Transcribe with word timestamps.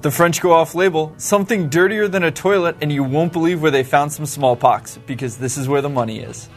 The 0.00 0.10
French 0.12 0.40
go 0.40 0.52
off 0.52 0.76
label, 0.76 1.12
something 1.16 1.68
dirtier 1.68 2.06
than 2.06 2.22
a 2.22 2.30
toilet, 2.30 2.76
and 2.80 2.92
you 2.92 3.02
won't 3.02 3.32
believe 3.32 3.60
where 3.60 3.72
they 3.72 3.82
found 3.82 4.12
some 4.12 4.26
smallpox, 4.26 4.96
because 5.06 5.38
this 5.38 5.58
is 5.58 5.66
where 5.66 5.82
the 5.82 5.88
money 5.88 6.20
is. 6.20 6.48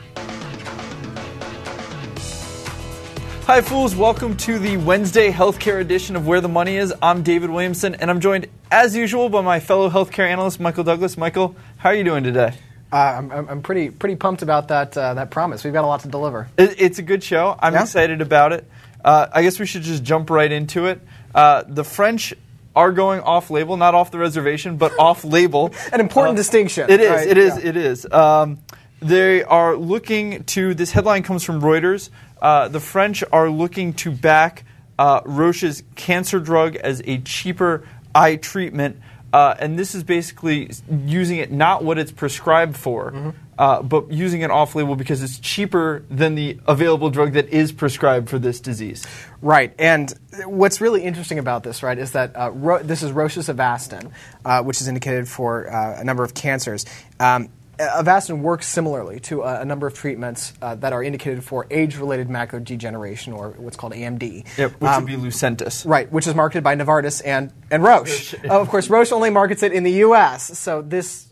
Hi, 3.47 3.61
fools. 3.61 3.95
Welcome 3.95 4.37
to 4.37 4.59
the 4.59 4.77
Wednesday 4.77 5.31
healthcare 5.31 5.81
edition 5.81 6.15
of 6.15 6.27
Where 6.27 6.39
the 6.39 6.47
Money 6.47 6.77
Is. 6.77 6.93
I'm 7.01 7.23
David 7.23 7.49
Williamson, 7.49 7.95
and 7.95 8.11
I'm 8.11 8.19
joined, 8.19 8.45
as 8.69 8.95
usual, 8.95 9.27
by 9.29 9.41
my 9.41 9.59
fellow 9.59 9.89
healthcare 9.89 10.27
analyst, 10.29 10.59
Michael 10.59 10.83
Douglas. 10.83 11.17
Michael, 11.17 11.55
how 11.77 11.89
are 11.89 11.95
you 11.95 12.03
doing 12.03 12.23
today? 12.23 12.53
Uh, 12.93 12.95
I'm, 12.95 13.31
I'm 13.31 13.61
pretty 13.63 13.89
pretty 13.89 14.17
pumped 14.17 14.41
about 14.43 14.67
that 14.67 14.95
uh, 14.97 15.13
that 15.15 15.31
promise. 15.31 15.63
We've 15.63 15.71
got 15.73 15.85
a 15.85 15.87
lot 15.87 16.01
to 16.01 16.09
deliver. 16.09 16.49
It, 16.57 16.75
it's 16.79 16.99
a 16.99 17.01
good 17.01 17.23
show. 17.23 17.55
I'm 17.57 17.73
Yeah? 17.73 17.83
excited 17.83 18.21
about 18.21 18.51
it. 18.53 18.69
Uh, 19.03 19.27
I 19.33 19.41
guess 19.41 19.59
we 19.59 19.65
should 19.65 19.81
just 19.83 20.03
jump 20.03 20.29
right 20.29 20.51
into 20.51 20.85
it. 20.85 21.01
Uh, 21.33 21.63
the 21.67 21.83
French 21.85 22.33
are 22.75 22.91
going 22.91 23.19
off 23.21 23.49
label, 23.49 23.77
not 23.77 23.93
off 23.95 24.11
the 24.11 24.17
reservation, 24.19 24.77
but 24.77 24.97
off 24.99 25.23
label. 25.23 25.73
An 25.93 25.99
important 25.99 26.37
distinction. 26.37 26.89
Uh, 26.89 26.93
It 26.93 27.01
is. 27.01 27.09
right? 27.09 27.27
It 27.27 27.37
is. 27.37 27.57
Yeah. 27.57 27.69
It 27.69 27.77
is. 27.77 28.11
Um, 28.11 28.59
they 29.01 29.43
are 29.43 29.75
looking 29.75 30.43
to. 30.45 30.73
This 30.73 30.91
headline 30.91 31.23
comes 31.23 31.43
from 31.43 31.61
Reuters. 31.61 32.09
Uh, 32.41 32.67
the 32.67 32.79
French 32.79 33.23
are 33.31 33.49
looking 33.49 33.93
to 33.93 34.11
back 34.11 34.63
uh, 34.99 35.21
Roche's 35.25 35.83
cancer 35.95 36.39
drug 36.39 36.75
as 36.75 37.01
a 37.05 37.17
cheaper 37.19 37.87
eye 38.13 38.35
treatment, 38.35 38.99
uh, 39.33 39.55
and 39.59 39.77
this 39.77 39.95
is 39.95 40.03
basically 40.03 40.69
using 41.05 41.37
it 41.37 41.51
not 41.51 41.83
what 41.83 41.97
it's 41.97 42.11
prescribed 42.11 42.77
for, 42.77 43.11
Mm-hmm. 43.11 43.29
Uh, 43.61 43.79
but 43.83 44.11
using 44.11 44.41
it 44.41 44.49
off-label 44.49 44.95
because 44.95 45.21
it's 45.21 45.37
cheaper 45.37 46.03
than 46.09 46.33
the 46.33 46.57
available 46.67 47.11
drug 47.11 47.33
that 47.33 47.47
is 47.49 47.71
prescribed 47.71 48.27
for 48.27 48.39
this 48.39 48.59
disease. 48.59 49.05
Right, 49.39 49.71
and 49.77 50.11
what's 50.45 50.81
really 50.81 51.03
interesting 51.03 51.37
about 51.37 51.61
this, 51.61 51.83
right, 51.83 51.97
is 51.99 52.13
that 52.13 52.35
uh, 52.35 52.49
Ro- 52.49 52.81
this 52.81 53.03
is 53.03 53.11
Roche's 53.11 53.49
Avastin, 53.49 54.11
uh, 54.43 54.63
which 54.63 54.81
is 54.81 54.87
indicated 54.87 55.27
for 55.29 55.71
uh, 55.71 55.99
a 55.99 56.03
number 56.03 56.23
of 56.23 56.33
cancers. 56.33 56.87
Um, 57.19 57.49
Avastin 57.77 58.41
works 58.41 58.67
similarly 58.67 59.19
to 59.21 59.43
a, 59.43 59.61
a 59.61 59.65
number 59.65 59.85
of 59.85 59.93
treatments 59.93 60.53
uh, 60.61 60.73
that 60.75 60.91
are 60.91 61.03
indicated 61.03 61.43
for 61.43 61.67
age-related 61.69 62.29
macular 62.29 62.63
degeneration, 62.63 63.31
or 63.31 63.51
what's 63.57 63.77
called 63.77 63.93
AMD. 63.93 64.45
Yep, 64.57 64.71
which 64.73 64.89
Um, 64.89 65.03
would 65.03 65.07
be 65.07 65.17
Lucentis. 65.17 65.87
Right, 65.87 66.11
which 66.11 66.25
is 66.25 66.33
marketed 66.33 66.63
by 66.63 66.75
Novartis 66.75 67.21
and, 67.23 67.51
and 67.69 67.83
Roche. 67.83 68.33
Uh, 68.33 68.37
of 68.61 68.69
course, 68.69 68.89
Roche 68.89 69.11
only 69.11 69.29
markets 69.29 69.61
it 69.61 69.71
in 69.71 69.83
the 69.83 69.91
U.S., 70.07 70.57
so 70.57 70.81
this 70.81 71.27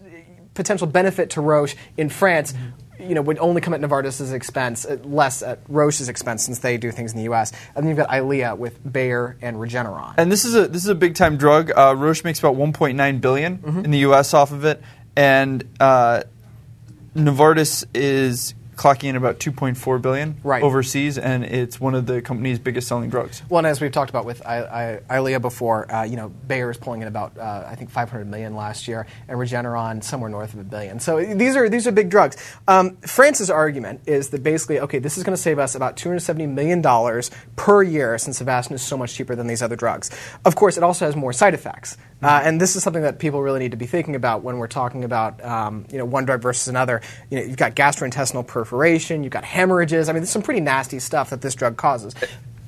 potential 0.60 0.88
benefit 0.88 1.30
to 1.32 1.42
Roche 1.42 1.76
in 1.98 2.10
France, 2.10 2.54
you 3.00 3.16
know, 3.16 3.22
would 3.22 3.40
only 3.40 3.62
come 3.62 3.74
at 3.74 3.80
Novartis' 3.80 4.34
expense, 4.34 4.86
uh, 4.86 4.98
less 5.04 5.42
at 5.42 5.60
Roche's 5.70 6.10
expense 6.10 6.44
since 6.44 6.60
they 6.60 6.78
do 6.78 6.92
things 6.92 7.12
in 7.14 7.18
the 7.18 7.24
U.S. 7.26 7.52
And 7.74 7.78
then 7.84 7.88
you've 7.88 7.98
got 7.98 8.10
Eylea 8.10 8.58
with 8.58 8.76
Bayer 8.92 9.38
and 9.42 9.56
Regeneron. 9.58 10.16
And 10.18 10.30
this 10.30 10.44
is 10.44 10.54
a 10.54 10.68
this 10.68 10.84
is 10.84 10.90
a 10.90 10.96
big 10.96 11.16
time 11.16 11.38
drug. 11.38 11.72
Uh, 11.76 11.96
Roche 11.98 12.24
makes 12.26 12.40
about 12.40 12.56
1.9 12.56 13.22
billion 13.22 13.58
Mm-hmm. 13.60 13.86
in 13.86 13.92
the 13.92 14.00
U.S. 14.00 14.34
off 14.34 14.52
of 14.52 14.66
it, 14.66 14.82
and 15.16 15.64
uh, 15.80 16.24
Novartis 17.16 17.86
is 17.94 18.54
clocking 18.80 19.10
in 19.10 19.18
about 19.18 19.40
2.4 19.40 20.02
billion 20.02 20.38
Right. 20.42 20.64
overseas, 20.64 21.18
and 21.18 21.44
it's 21.44 21.82
one 21.82 21.96
of 21.96 22.06
the 22.06 22.22
company's 22.22 22.60
biggest 22.60 22.88
selling 22.88 23.10
drugs. 23.10 23.44
Well, 23.50 23.60
and 23.60 23.68
as 23.68 23.82
we've 23.82 23.92
talked 23.92 24.10
about 24.10 24.24
with 24.24 24.42
I, 24.46 25.02
I, 25.10 25.38
before, 25.40 25.92
uh, 25.94 26.04
you 26.04 26.16
know, 26.16 26.30
Bayer 26.30 26.72
is 26.72 26.78
pulling 26.78 27.02
in 27.02 27.10
about 27.10 27.38
uh, 27.38 27.66
I 27.68 27.76
think 27.76 27.90
500 27.90 28.26
million 28.26 28.56
last 28.56 28.88
year, 28.88 29.06
and 29.28 29.38
Regeneron 29.38 30.02
somewhere 30.02 30.30
north 30.30 30.54
of 30.54 30.62
a 30.62 30.64
billion. 30.64 31.02
So 31.02 31.20
these 31.20 31.58
are 31.58 31.68
these 31.68 31.88
are 31.88 31.92
big 31.92 32.10
drugs. 32.10 32.38
Um, 32.70 32.96
France's 33.02 33.50
argument 33.50 34.02
is 34.06 34.30
that 34.30 34.44
basically, 34.44 34.80
okay, 34.80 35.00
this 35.00 35.18
is 35.18 35.24
going 35.26 35.36
to 35.36 35.42
save 35.42 35.60
us 35.60 35.76
about 35.76 35.98
270 35.98 36.48
million 36.48 36.82
dollars 36.82 37.32
per 37.58 37.84
year 37.84 38.18
since 38.18 38.42
Avastin 38.42 38.72
is 38.72 38.82
so 38.82 38.98
much 38.98 39.14
cheaper 39.14 39.36
than 39.36 39.48
these 39.48 39.62
other 39.62 39.76
drugs. 39.76 40.10
Of 40.46 40.56
course, 40.56 40.78
it 40.78 40.84
also 40.84 41.06
has 41.06 41.18
more 41.18 41.34
side 41.34 41.54
effects. 41.54 41.98
Uh, 42.22 42.42
and 42.44 42.60
this 42.60 42.76
is 42.76 42.84
something 42.84 43.04
that 43.04 43.18
people 43.18 43.42
really 43.42 43.60
need 43.60 43.72
to 43.72 43.78
be 43.78 43.86
thinking 43.86 44.16
about 44.16 44.44
when 44.44 44.58
we're 44.58 44.68
talking 44.68 45.04
about 45.04 45.44
um, 45.44 45.86
you 45.92 45.98
know 45.98 46.06
one 46.06 46.26
drug 46.26 46.42
versus 46.42 46.68
another. 46.68 47.02
You 47.30 47.40
know, 47.40 47.46
you've 47.46 47.58
got 47.58 47.76
gastrointestinal 47.76 48.46
perforation, 48.70 49.24
you've 49.24 49.34
got 49.34 49.44
hemorrhages. 49.44 50.10
I 50.10 50.14
mean, 50.14 50.22
there's 50.22 50.30
some 50.30 50.42
pretty 50.44 50.62
nasty 50.62 51.00
stuff 51.00 51.32
that 51.32 51.42
this 51.42 51.56
drug 51.56 51.76
causes. 51.78 52.14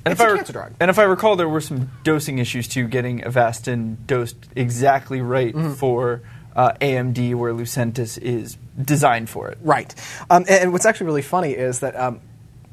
And 0.04 0.10
it's 0.12 0.20
if 0.20 0.26
a 0.26 0.32
I 0.32 0.36
cancer 0.36 0.52
drug. 0.52 0.72
and 0.80 0.90
if 0.90 0.98
I 0.98 1.04
recall, 1.04 1.36
there 1.36 1.48
were 1.48 1.60
some 1.60 1.90
dosing 2.02 2.38
issues 2.38 2.66
too, 2.66 2.88
getting 2.88 3.20
Avastin 3.20 3.96
dosed 4.06 4.36
exactly 4.56 5.20
right 5.20 5.54
Mm-hmm. 5.54 5.74
for 5.74 6.22
uh, 6.56 6.72
AMD, 6.80 7.34
where 7.36 7.52
Lucentis 7.54 8.18
is 8.18 8.58
designed 8.80 9.30
for 9.30 9.48
it. 9.48 9.58
Right. 9.62 9.94
Um, 10.28 10.42
and, 10.48 10.62
and 10.62 10.72
what's 10.72 10.84
actually 10.86 11.06
really 11.06 11.22
funny 11.22 11.52
is 11.52 11.80
that. 11.80 11.94
Um, 11.98 12.20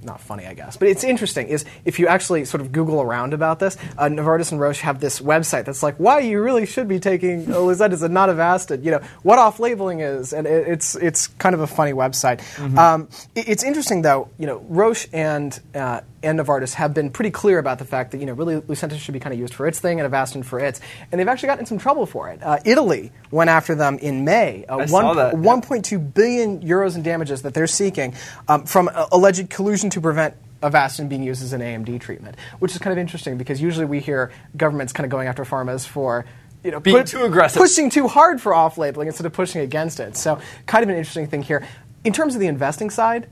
not 0.04 0.22
funny, 0.22 0.46
I 0.46 0.54
guess, 0.54 0.78
but 0.78 0.88
it's 0.88 1.04
interesting. 1.04 1.48
Is 1.48 1.66
if 1.86 2.00
you 2.00 2.08
actually 2.08 2.46
sort 2.46 2.62
of 2.62 2.72
Google 2.72 3.02
around 3.02 3.34
about 3.34 3.60
this, 3.60 3.78
uh, 3.98 4.06
Novartis 4.06 4.52
and 4.52 4.60
Roche 4.62 4.80
have 4.82 5.00
this 5.00 5.20
website 5.20 5.66
that's 5.66 5.84
like, 5.84 5.96
why 5.98 6.20
you 6.20 6.42
really 6.42 6.66
should 6.66 6.88
be 6.88 7.00
taking 7.00 7.46
Lucentis 7.46 8.02
and 8.04 8.14
not 8.14 8.30
Avastin. 8.30 8.84
You 8.84 8.92
know 8.92 9.02
what 9.24 9.40
off 9.40 9.60
labeling 9.60 10.00
is, 10.00 10.32
and 10.34 10.48
it, 10.48 10.68
it's 10.68 10.96
it's 10.96 11.28
kind 11.28 11.54
of 11.54 11.62
a 11.62 11.68
funny 11.68 11.92
website. 11.94 12.40
Um, 12.78 13.10
it- 13.36 13.50
it's 13.50 13.64
interesting 13.64 14.02
though. 14.02 14.30
You 14.38 14.48
know, 14.48 14.66
Roche 14.70 15.08
and 15.12 15.60
uh, 15.76 16.02
and 16.22 16.40
Novartis 16.40 16.74
have 16.74 16.94
been 16.94 17.10
pretty 17.10 17.32
clear 17.32 17.60
about 17.60 17.80
the 17.80 17.86
fact 17.86 18.12
that 18.12 18.20
you 18.20 18.26
know 18.26 18.34
really 18.34 18.62
Lucentis 18.62 19.00
should 19.00 19.14
be 19.14 19.20
kind 19.20 19.34
of 19.34 19.40
used 19.40 19.54
for 19.54 19.68
its 19.68 19.80
thing 19.80 20.00
and 20.00 20.12
Avastin 20.12 20.44
for 20.44 20.60
its, 20.60 20.82
and 21.12 21.20
they've 21.20 21.28
actually 21.28 21.48
gotten 21.48 21.62
in 21.62 21.66
some 21.66 21.78
trouble 21.78 22.06
for 22.06 22.30
it. 22.30 22.42
Uh, 22.44 22.60
Italy 22.66 23.12
went 23.32 23.50
after 23.50 23.76
them 23.76 23.98
in 24.00 24.26
May. 24.26 24.66
Uh, 24.68 24.78
I 24.78 24.86
saw 24.86 25.14
that, 25.14 25.34
yeah. 25.34 25.40
1.2 25.40 26.14
billion 26.14 26.62
euros 26.62 26.96
in 26.96 27.04
damages 27.04 27.44
that 27.44 27.54
they're 27.54 27.68
seeking 27.68 28.14
um, 28.48 28.66
from 28.66 28.90
uh, 28.94 29.08
alleged 29.12 29.50
collusion 29.50 29.90
to 29.92 30.02
prevent 30.02 30.36
Avastin 30.62 31.08
being 31.08 31.24
used 31.24 31.42
as 31.42 31.54
an 31.54 31.62
AMD 31.62 32.02
treatment, 32.02 32.36
which 32.60 32.74
is 32.74 32.78
kind 32.80 32.92
of 32.92 32.98
interesting 32.98 33.38
because 33.38 33.62
usually 33.62 33.86
we 33.86 34.00
hear 34.00 34.32
governments 34.58 34.92
kind 34.92 35.06
of 35.06 35.10
going 35.12 35.28
after 35.28 35.46
pharmas 35.46 35.88
for 35.88 36.26
you 36.64 36.72
know 36.72 36.82
Being 36.82 37.06
too 37.06 37.24
aggressive. 37.24 37.62
pushing 37.62 37.90
too 37.90 38.10
hard 38.10 38.42
for 38.42 38.54
off 38.54 38.78
labeling 38.78 39.08
instead 39.08 39.26
of 39.26 39.32
pushing 39.32 39.62
against 39.62 40.02
it. 40.02 40.18
So 40.18 40.40
kind 40.66 40.84
of 40.84 40.90
an 40.90 40.96
interesting 40.98 41.28
thing 41.28 41.42
here. 41.44 41.66
In 42.04 42.12
terms 42.12 42.34
of 42.34 42.42
the 42.42 42.48
investing 42.48 42.90
side, 42.90 43.28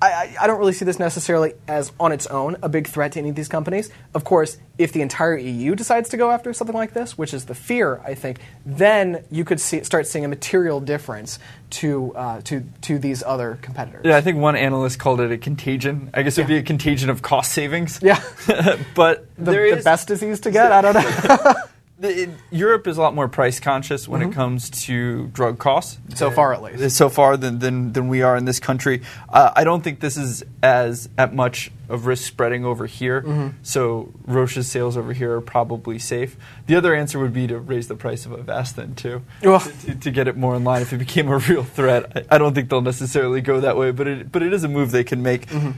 I, 0.00 0.06
I, 0.12 0.36
I 0.42 0.46
don't 0.46 0.58
really 0.60 0.72
see 0.72 0.84
this 0.84 0.98
necessarily 0.98 1.54
as 1.66 1.90
on 1.98 2.12
its 2.12 2.26
own 2.26 2.56
a 2.62 2.68
big 2.68 2.86
threat 2.86 3.12
to 3.12 3.18
any 3.18 3.30
of 3.30 3.34
these 3.36 3.48
companies. 3.48 3.90
Of 4.14 4.22
course, 4.24 4.56
if 4.78 4.92
the 4.92 5.02
entire 5.02 5.36
EU 5.36 5.74
decides 5.74 6.08
to 6.10 6.16
go 6.16 6.30
after 6.30 6.52
something 6.52 6.76
like 6.76 6.92
this, 6.94 7.18
which 7.18 7.34
is 7.34 7.46
the 7.46 7.54
fear, 7.54 8.00
I 8.04 8.14
think, 8.14 8.38
then 8.64 9.24
you 9.30 9.44
could 9.44 9.60
see, 9.60 9.82
start 9.82 10.06
seeing 10.06 10.24
a 10.24 10.28
material 10.28 10.80
difference 10.80 11.40
to, 11.70 12.14
uh, 12.14 12.40
to, 12.42 12.64
to 12.82 12.98
these 13.00 13.24
other 13.24 13.58
competitors. 13.60 14.02
Yeah, 14.04 14.16
I 14.16 14.20
think 14.20 14.38
one 14.38 14.54
analyst 14.54 14.98
called 15.00 15.20
it 15.20 15.32
a 15.32 15.38
contagion. 15.38 16.10
I 16.14 16.22
guess 16.22 16.38
it 16.38 16.42
would 16.42 16.50
Yeah. 16.50 16.58
be 16.58 16.62
a 16.62 16.66
contagion 16.66 17.10
of 17.10 17.22
cost 17.22 17.50
savings. 17.52 17.98
Yeah. 18.00 18.22
but 18.94 19.26
The, 19.36 19.50
there 19.50 19.70
the 19.72 19.78
is- 19.78 19.84
best 19.84 20.06
disease 20.06 20.40
to 20.40 20.50
get? 20.52 20.70
I 20.70 20.80
don't 20.80 20.94
know. 20.94 21.54
The, 22.00 22.30
Europe 22.52 22.86
is 22.86 22.96
a 22.96 23.00
lot 23.00 23.12
more 23.12 23.26
price 23.26 23.58
conscious 23.58 24.06
when 24.06 24.20
Mm-hmm. 24.20 24.30
it 24.30 24.34
comes 24.34 24.70
to 24.86 25.26
drug 25.28 25.58
costs. 25.58 25.98
So 26.14 26.30
far, 26.30 26.54
at 26.54 26.62
least. 26.62 26.96
So 26.96 27.08
far 27.08 27.36
than, 27.36 27.58
than, 27.58 27.92
than 27.92 28.06
we 28.08 28.22
are 28.22 28.36
in 28.36 28.44
this 28.44 28.60
country. 28.60 29.02
Uh, 29.28 29.50
I 29.56 29.64
don't 29.64 29.82
think 29.82 29.98
this 29.98 30.16
is 30.16 30.44
as 30.62 31.08
at 31.18 31.34
much 31.34 31.72
of 31.88 32.06
risk 32.06 32.24
spreading 32.24 32.64
over 32.64 32.86
here. 32.86 33.22
Mm-hmm. 33.22 33.48
So 33.62 34.12
Roche's 34.26 34.70
sales 34.70 34.96
over 34.96 35.12
here 35.12 35.32
are 35.32 35.40
probably 35.40 35.98
safe. 35.98 36.36
The 36.66 36.76
other 36.76 36.94
answer 36.94 37.18
would 37.18 37.32
be 37.32 37.48
to 37.48 37.58
raise 37.58 37.88
the 37.88 37.96
price 37.96 38.26
of 38.26 38.32
Avastin 38.32 38.94
too, 38.94 39.22
to, 39.42 39.72
to, 39.86 39.94
to 39.96 40.10
get 40.12 40.28
it 40.28 40.36
more 40.36 40.54
in 40.54 40.62
line. 40.62 40.82
If 40.82 40.92
it 40.92 40.98
became 40.98 41.26
a 41.28 41.38
real 41.38 41.64
threat, 41.64 42.12
I, 42.30 42.36
I 42.36 42.38
don't 42.38 42.54
think 42.54 42.68
they'll 42.70 42.80
necessarily 42.80 43.40
go 43.40 43.58
that 43.60 43.76
way. 43.76 43.90
But 43.90 44.06
it, 44.06 44.30
but 44.30 44.42
it 44.44 44.52
is 44.52 44.62
a 44.62 44.68
move 44.68 44.92
they 44.92 45.02
can 45.04 45.20
make. 45.22 45.46
Mm-hmm. 45.46 45.70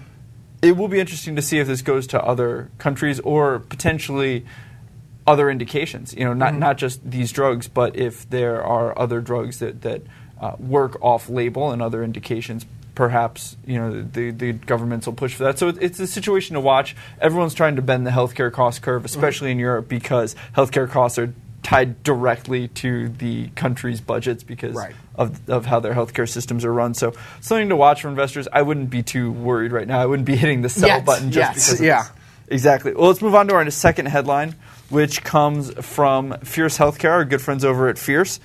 It 0.60 0.76
will 0.76 0.88
be 0.88 1.00
interesting 1.00 1.34
to 1.37 1.42
see 1.42 1.58
if 1.60 1.66
this 1.66 1.81
goes 1.81 2.06
to 2.08 2.22
other 2.22 2.70
countries 2.76 3.20
or 3.20 3.60
potentially 3.60 4.44
other 5.26 5.50
indications. 5.50 6.14
You 6.14 6.25
know, 6.25 6.34
not 6.34 6.54
not 6.54 6.76
just 6.78 7.08
these 7.08 7.32
drugs, 7.32 7.69
but 7.69 7.97
if 7.97 8.28
there 8.31 8.62
are 8.62 8.98
other 8.98 9.20
drugs 9.20 9.58
that 9.58 9.82
that 9.82 10.03
uh, 10.41 10.56
work 10.58 10.97
off 11.03 11.28
label 11.28 11.70
and 11.70 11.82
other 11.82 12.03
indications. 12.03 12.64
Perhaps 12.94 13.56
you 13.64 13.78
know 13.78 14.03
the 14.03 14.31
the 14.31 14.53
governments 14.53 15.06
will 15.06 15.14
push 15.14 15.34
for 15.34 15.44
that. 15.44 15.58
So 15.58 15.69
it- 15.69 15.78
it's 15.81 16.00
a 16.00 16.06
situation 16.06 16.54
to 16.54 16.60
watch. 16.60 16.94
Everyone's 17.20 17.54
trying 17.54 17.76
to 17.76 17.82
bend 17.82 18.06
the 18.06 18.10
healthcare 18.10 18.53
cost 18.53 18.82
curve, 18.82 19.04
especially 19.06 19.50
in 19.53 19.58
Europe, 19.58 19.88
because 19.88 20.34
healthcare 20.54 20.91
costs 20.91 21.19
are 21.19 21.32
tied 21.62 22.02
directly 22.02 22.69
to 22.69 23.08
the 23.08 23.49
country's 23.55 24.00
budgets 24.00 24.43
because 24.43 24.75
Right. 24.75 24.94
of, 25.14 25.49
of 25.49 25.67
how 25.67 25.78
their 25.81 25.94
healthcare 25.94 26.28
systems 26.28 26.64
are 26.64 26.72
run. 26.72 26.93
So 26.94 27.12
something 27.40 27.69
to 27.70 27.76
watch 27.76 28.02
for 28.02 28.08
investors. 28.08 28.49
I 28.52 28.62
wouldn't 28.62 28.90
be 28.90 29.02
too 29.02 29.31
worried 29.31 29.70
right 29.72 29.87
now. 29.87 30.00
I 30.00 30.06
wouldn't 30.06 30.26
be 30.26 30.37
hitting 30.37 30.62
the 30.62 30.69
sell 30.69 30.88
Yet, 30.88 31.05
button 31.05 31.31
just 31.31 31.55
yes, 31.56 31.67
because. 31.70 31.81
Yeah. 31.81 32.02
this. 32.02 32.12
Exactly. 32.49 32.93
Well, 32.94 33.08
let's 33.08 33.22
move 33.22 33.34
on 33.34 33.46
to 33.49 33.55
our 33.55 33.70
second 33.70 34.06
headline, 34.06 34.56
which 34.90 35.25
comes 35.25 35.72
from 35.84 36.37
Fierce 36.40 36.76
Healthcare, 36.78 37.10
our 37.10 37.25
good 37.25 37.40
friends 37.40 37.64
over 37.64 37.88
at 37.88 37.98
Fierce. 37.98 38.40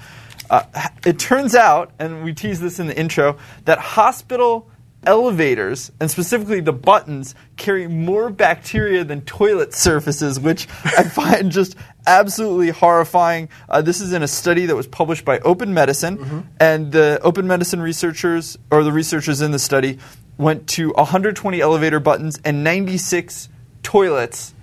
Uh, 0.50 0.64
it 1.06 1.20
turns 1.20 1.56
out, 1.56 1.92
and 2.00 2.24
we 2.24 2.34
teased 2.34 2.62
this 2.62 2.80
in 2.80 2.88
the 2.88 2.98
intro, 2.98 3.38
that 3.66 3.80
hospital 3.80 4.70
elevators, 5.06 5.92
and 6.00 6.10
specifically 6.10 6.60
the 6.60 6.74
buttons, 6.74 7.36
carry 7.58 7.88
more 7.88 8.30
bacteria 8.30 9.04
than 9.04 9.22
toilet 9.22 9.74
surfaces, 9.74 10.40
which 10.40 10.68
I 10.84 11.04
find 11.10 11.52
just 11.52 11.76
absolutely 12.08 12.70
horrifying. 12.70 13.50
Uh, 13.70 13.82
this 13.82 14.02
is 14.02 14.14
in 14.14 14.24
a 14.24 14.28
study 14.28 14.66
that 14.68 14.76
was 14.76 14.88
published 14.88 15.26
by 15.26 15.40
Open 15.40 15.74
Medicine, 15.74 16.48
and 16.60 16.92
the 16.92 17.20
Open 17.22 17.48
Medicine 17.48 17.82
researchers, 17.82 18.58
or 18.72 18.84
the 18.84 18.92
researchers 18.92 19.42
in 19.42 19.52
the 19.52 19.60
study, 19.60 20.00
went 20.38 20.68
to 20.68 20.90
120 20.92 21.62
elevator 21.62 22.00
buttons 22.00 22.40
and 22.44 22.64
96 22.64 23.50
toilets 23.84 24.54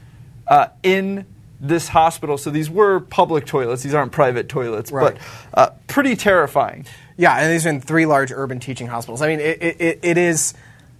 uh, 0.48 0.68
in 0.82 1.26
this 1.62 1.88
hospital. 1.88 2.36
So 2.36 2.50
these 2.50 2.68
were 2.68 3.00
public 3.00 3.46
toilets; 3.46 3.82
these 3.82 3.94
aren't 3.94 4.12
private 4.12 4.48
toilets, 4.48 4.92
Right. 4.92 5.14
but 5.14 5.58
uh, 5.58 5.70
pretty 5.86 6.16
terrifying. 6.16 6.84
Yeah, 7.16 7.36
and 7.38 7.50
these 7.52 7.64
are 7.64 7.70
in 7.70 7.80
three 7.80 8.04
large 8.04 8.32
urban 8.32 8.58
teaching 8.60 8.88
hospitals. 8.88 9.22
I 9.22 9.28
mean, 9.28 9.40
it, 9.40 9.62
it, 9.62 9.98
it- 10.02 10.18
is. 10.18 10.52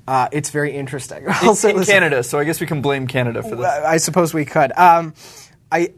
Uh, 0.07 0.29
it's 0.33 0.51
very 0.51 0.73
interesting. 0.75 1.25
I'll 1.29 1.55
say 1.57 1.71
in 1.71 1.77
this- 1.77 1.89
Canada, 1.89 2.23
so 2.25 2.37
I 2.39 2.45
guess 2.45 2.61
we 2.61 2.67
can 2.67 2.83
blame 2.83 3.07
Canada 3.07 3.41
for 3.43 3.55
this. 3.55 3.65
I 3.67 3.99
suppose 3.99 4.35
we 4.35 4.45
could. 4.45 4.73
Um, 4.77 5.15
I, 5.71 5.93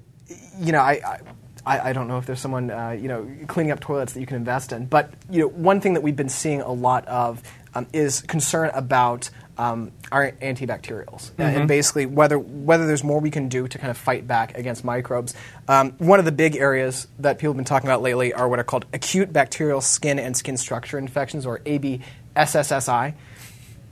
you 0.60 0.72
know, 0.72 0.80
I, 0.80 1.20
I, 1.64 1.88
I 1.88 1.92
don't 1.94 2.06
know 2.06 2.18
if 2.18 2.26
there's 2.26 2.38
someone, 2.40 2.70
uh, 2.70 2.90
you 2.90 3.08
know, 3.08 3.26
cleaning 3.46 3.72
up 3.72 3.80
toilets 3.80 4.12
that 4.12 4.20
you 4.20 4.26
can 4.26 4.36
invest 4.36 4.72
in. 4.72 4.84
But 4.84 5.10
you 5.30 5.40
know, 5.40 5.48
one 5.48 5.80
thing 5.80 5.94
that 5.94 6.02
we've 6.02 6.14
been 6.14 6.28
seeing 6.28 6.60
a 6.60 6.70
lot 6.70 7.06
of 7.06 7.42
um, 7.74 7.86
is 7.94 8.20
concern 8.20 8.70
about 8.74 9.30
um, 9.56 9.92
our 10.10 10.32
antibacterials 10.32 11.30
Uh, 11.38 11.42
and 11.42 11.68
basically 11.68 12.06
whether 12.06 12.38
whether 12.38 12.86
there's 12.86 13.04
more 13.04 13.20
we 13.20 13.30
can 13.30 13.48
do 13.48 13.68
to 13.68 13.78
kind 13.78 13.90
of 13.90 13.96
fight 13.96 14.26
back 14.26 14.56
against 14.58 14.84
microbes. 14.84 15.34
Um, 15.68 15.92
one 15.98 16.18
of 16.18 16.24
the 16.24 16.32
big 16.32 16.56
areas 16.56 17.06
that 17.18 17.38
people 17.38 17.52
have 17.52 17.56
been 17.56 17.64
talking 17.64 17.88
about 17.88 18.02
lately 18.02 18.32
are 18.32 18.48
what 18.48 18.58
are 18.58 18.64
called 18.64 18.86
acute 18.92 19.32
bacterial 19.32 19.80
skin 19.80 20.18
and 20.18 20.36
skin 20.36 20.56
structure 20.56 20.98
infections, 20.98 21.46
or 21.46 21.60
ABSSSI. 21.60 23.14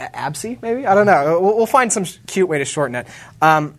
ABSI, 0.01 0.61
maybe? 0.63 0.87
I 0.87 0.95
don't 0.95 1.07
know. 1.07 1.41
We'll, 1.41 1.57
we'll 1.57 1.67
find 1.67 1.93
some 1.93 2.05
cute 2.27 2.49
way 2.49 2.59
to 2.59 2.65
shorten 2.65 2.97
it. 2.97 3.07
Um, 3.41 3.79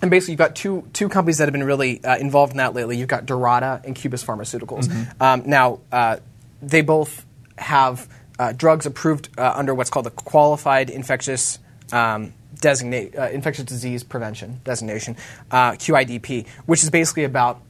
and 0.00 0.10
basically, 0.10 0.32
you've 0.32 0.38
got 0.38 0.54
two, 0.54 0.88
two 0.92 1.08
companies 1.08 1.38
that 1.38 1.46
have 1.46 1.52
been 1.52 1.64
really 1.64 2.02
uh, 2.04 2.16
involved 2.18 2.52
in 2.52 2.58
that 2.58 2.74
lately. 2.74 2.96
You've 2.96 3.08
got 3.08 3.26
Durata 3.26 3.80
and 3.84 3.96
Cubist 3.96 4.24
Pharmaceuticals. 4.24 4.88
Um, 5.20 5.42
now, 5.46 5.80
uh, 5.90 6.18
they 6.62 6.82
both 6.82 7.26
have 7.56 8.08
uh, 8.38 8.52
drugs 8.52 8.86
approved 8.86 9.28
uh, 9.38 9.52
under 9.54 9.74
what's 9.74 9.90
called 9.90 10.06
the 10.06 10.10
Qualified 10.10 10.90
Infectious 10.90 11.58
um, 11.92 12.32
Designate, 12.60 13.16
uh, 13.16 13.28
Infectious 13.28 13.64
Disease 13.64 14.04
Prevention 14.04 14.60
Designation, 14.64 15.16
uh, 15.50 15.72
QIDP, 15.72 16.46
which 16.66 16.82
is 16.82 16.90
basically 16.90 17.24
about 17.24 17.60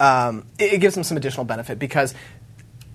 um, 0.00 0.46
it, 0.58 0.74
it 0.74 0.78
gives 0.78 0.94
them 0.94 1.04
some 1.04 1.16
additional 1.16 1.44
benefit 1.44 1.78
because 1.78 2.14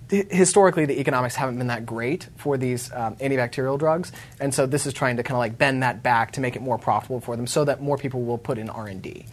hi- 0.10 0.26
historically 0.30 0.86
the 0.86 1.00
economics 1.00 1.36
haven't 1.36 1.58
been 1.58 1.68
that 1.68 1.86
great 1.86 2.28
for 2.38 2.58
these 2.58 2.92
um, 2.94 3.16
antibacterial 3.18 3.78
drugs, 3.78 4.12
and 4.40 4.54
so 4.54 4.66
this 4.66 4.86
is 4.86 4.94
trying 4.94 5.18
to 5.18 5.24
kind 5.24 5.36
of 5.36 5.40
like 5.40 5.58
bend 5.58 5.84
that 5.84 6.04
back 6.04 6.32
to 6.34 6.42
make 6.42 6.56
it 6.56 6.62
more 6.62 6.78
profitable 6.78 7.20
for 7.20 7.36
them, 7.36 7.48
so 7.48 7.66
that 7.66 7.82
more 7.82 7.98
people 7.98 8.24
will 8.24 8.38
put 8.38 8.58
in 8.58 8.70
R 8.70 8.88
and 8.88 9.02
D. 9.02 9.26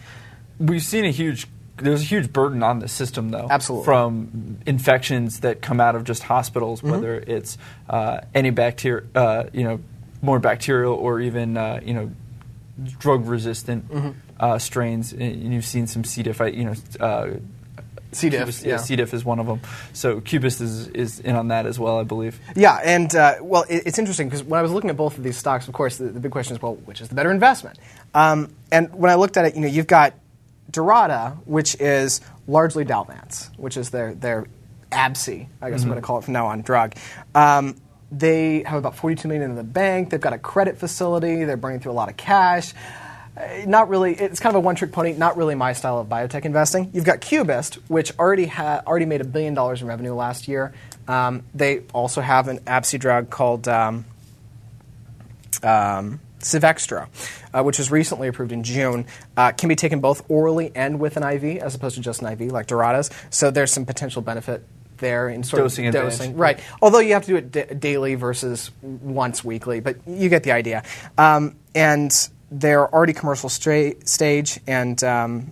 We've 0.59 0.83
seen 0.83 1.05
a 1.05 1.11
huge. 1.11 1.47
There's 1.81 2.01
a 2.01 2.05
huge 2.05 2.31
burden 2.31 2.63
on 2.63 2.79
the 2.79 2.87
system, 2.87 3.29
though. 3.29 3.47
Absolutely. 3.49 3.85
From 3.85 4.57
infections 4.65 5.41
that 5.41 5.61
come 5.61 5.79
out 5.79 5.95
of 5.95 6.03
just 6.03 6.23
hospitals, 6.23 6.83
whether 6.83 7.15
it's 7.15 7.57
uh, 7.89 8.21
any 8.33 8.49
bacteria, 8.51 9.05
uh, 9.15 9.43
you 9.53 9.63
know, 9.63 9.79
more 10.21 10.39
bacterial 10.39 10.93
or 10.93 11.19
even 11.19 11.57
uh, 11.57 11.79
you 11.83 11.93
know, 11.93 12.11
drug 12.99 13.25
resistant 13.25 14.15
uh, 14.39 14.57
strains. 14.59 15.13
And 15.13 15.53
you've 15.53 15.65
seen 15.65 15.87
some 15.87 16.03
C. 16.03 16.23
diff. 16.23 16.39
You 16.39 16.65
know, 16.65 16.73
uh, 16.99 17.31
C. 18.13 18.29
diff, 18.29 18.41
Cubis- 18.41 18.63
yeah. 18.65 18.77
C. 18.77 18.95
diff 18.95 19.13
is 19.13 19.23
one 19.23 19.39
of 19.39 19.47
them. 19.47 19.61
So 19.93 20.19
Cubist 20.19 20.59
is, 20.61 20.87
is 20.89 21.19
in 21.19 21.35
on 21.35 21.47
that 21.47 21.65
as 21.65 21.79
well, 21.79 21.99
I 21.99 22.03
believe. 22.03 22.39
Yeah, 22.55 22.79
and 22.83 23.13
uh, 23.15 23.35
well, 23.41 23.63
it, 23.69 23.83
it's 23.85 23.99
interesting 23.99 24.27
because 24.27 24.43
when 24.43 24.59
I 24.59 24.61
was 24.61 24.71
looking 24.71 24.89
at 24.89 24.97
both 24.97 25.17
of 25.17 25.23
these 25.23 25.37
stocks, 25.37 25.67
of 25.67 25.73
course, 25.73 25.97
the, 25.97 26.05
the 26.05 26.19
big 26.19 26.31
question 26.31 26.55
is, 26.55 26.61
well, 26.61 26.75
which 26.75 27.01
is 27.01 27.09
the 27.09 27.15
better 27.15 27.31
investment? 27.31 27.79
Um, 28.13 28.53
and 28.71 28.93
when 28.93 29.09
I 29.09 29.15
looked 29.15 29.37
at 29.37 29.45
it, 29.45 29.55
you 29.55 29.61
know, 29.61 29.67
you've 29.67 29.87
got 29.87 30.13
Durata, 30.69 31.37
which 31.45 31.75
is 31.79 32.21
largely 32.47 32.85
Dalvance, 32.85 33.49
which 33.57 33.77
is 33.77 33.89
their 33.89 34.13
their 34.13 34.45
ABSI, 34.91 35.47
I 35.61 35.69
guess 35.69 35.83
I'm 35.83 35.89
going 35.89 36.01
to 36.01 36.05
call 36.05 36.17
it 36.17 36.23
from 36.25 36.33
now 36.33 36.47
on, 36.47 36.61
drug. 36.61 36.95
Um, 37.33 37.77
they 38.11 38.63
have 38.63 38.77
about 38.77 38.95
42 38.95 39.27
million 39.27 39.49
in 39.49 39.55
the 39.55 39.63
bank. 39.63 40.09
They've 40.09 40.19
got 40.19 40.33
a 40.33 40.37
credit 40.37 40.77
facility. 40.77 41.45
They're 41.45 41.55
burning 41.55 41.79
through 41.79 41.93
a 41.93 41.93
lot 41.93 42.09
of 42.09 42.17
cash. 42.17 42.73
Uh, 43.37 43.63
not 43.65 43.87
really. 43.87 44.13
It's 44.13 44.41
kind 44.41 44.53
of 44.53 44.61
a 44.61 44.65
one-trick 44.65 44.91
pony. 44.91 45.13
Not 45.13 45.37
really 45.37 45.55
my 45.55 45.71
style 45.71 45.99
of 45.99 46.07
biotech 46.07 46.43
investing. 46.43 46.91
You've 46.93 47.05
got 47.05 47.21
Cubist, 47.21 47.75
which 47.87 48.17
already 48.19 48.47
ha- 48.47 48.81
already 48.85 49.05
made 49.05 49.21
a 49.21 49.25
billion 49.25 49.53
dollars 49.53 49.81
in 49.81 49.87
revenue 49.87 50.13
last 50.13 50.49
year. 50.49 50.73
Um, 51.07 51.43
they 51.53 51.83
also 51.93 52.19
have 52.19 52.49
an 52.49 52.59
ABSI 52.59 52.99
drug 52.99 53.29
called 53.29 53.69
um, 53.69 54.03
um, 55.63 56.19
Sivextro, 56.41 57.07
uh, 57.53 57.63
which 57.63 57.77
was 57.77 57.91
recently 57.91 58.27
approved 58.27 58.51
in 58.51 58.63
June, 58.63 59.05
uh, 59.37 59.51
can 59.51 59.69
be 59.69 59.75
taken 59.75 59.99
both 59.99 60.23
orally 60.29 60.71
and 60.75 60.99
with 60.99 61.17
an 61.17 61.23
IV, 61.23 61.61
as 61.61 61.75
opposed 61.75 61.95
to 61.95 62.01
just 62.01 62.21
an 62.21 62.27
IV, 62.27 62.51
like 62.51 62.67
Durata's. 62.67 63.09
So 63.29 63.51
there's 63.51 63.71
some 63.71 63.85
potential 63.85 64.21
benefit 64.21 64.65
there 64.97 65.29
in 65.29 65.43
sort 65.43 65.63
Dosing 65.63 65.87
of 65.87 65.95
advantage. 65.95 66.19
dosing, 66.19 66.37
right? 66.37 66.59
Although 66.81 66.99
you 66.99 67.13
have 67.13 67.23
to 67.25 67.27
do 67.31 67.35
it 67.35 67.51
da- 67.51 67.73
daily 67.73 68.15
versus 68.15 68.69
once 68.81 69.43
weekly, 69.43 69.79
but 69.79 69.97
you 70.07 70.29
get 70.29 70.43
the 70.43 70.51
idea. 70.51 70.83
Um, 71.17 71.55
and 71.73 72.11
they're 72.51 72.87
already 72.93 73.13
commercial 73.13 73.49
stra- 73.49 73.93
stage, 74.05 74.59
and 74.67 75.03
um, 75.03 75.51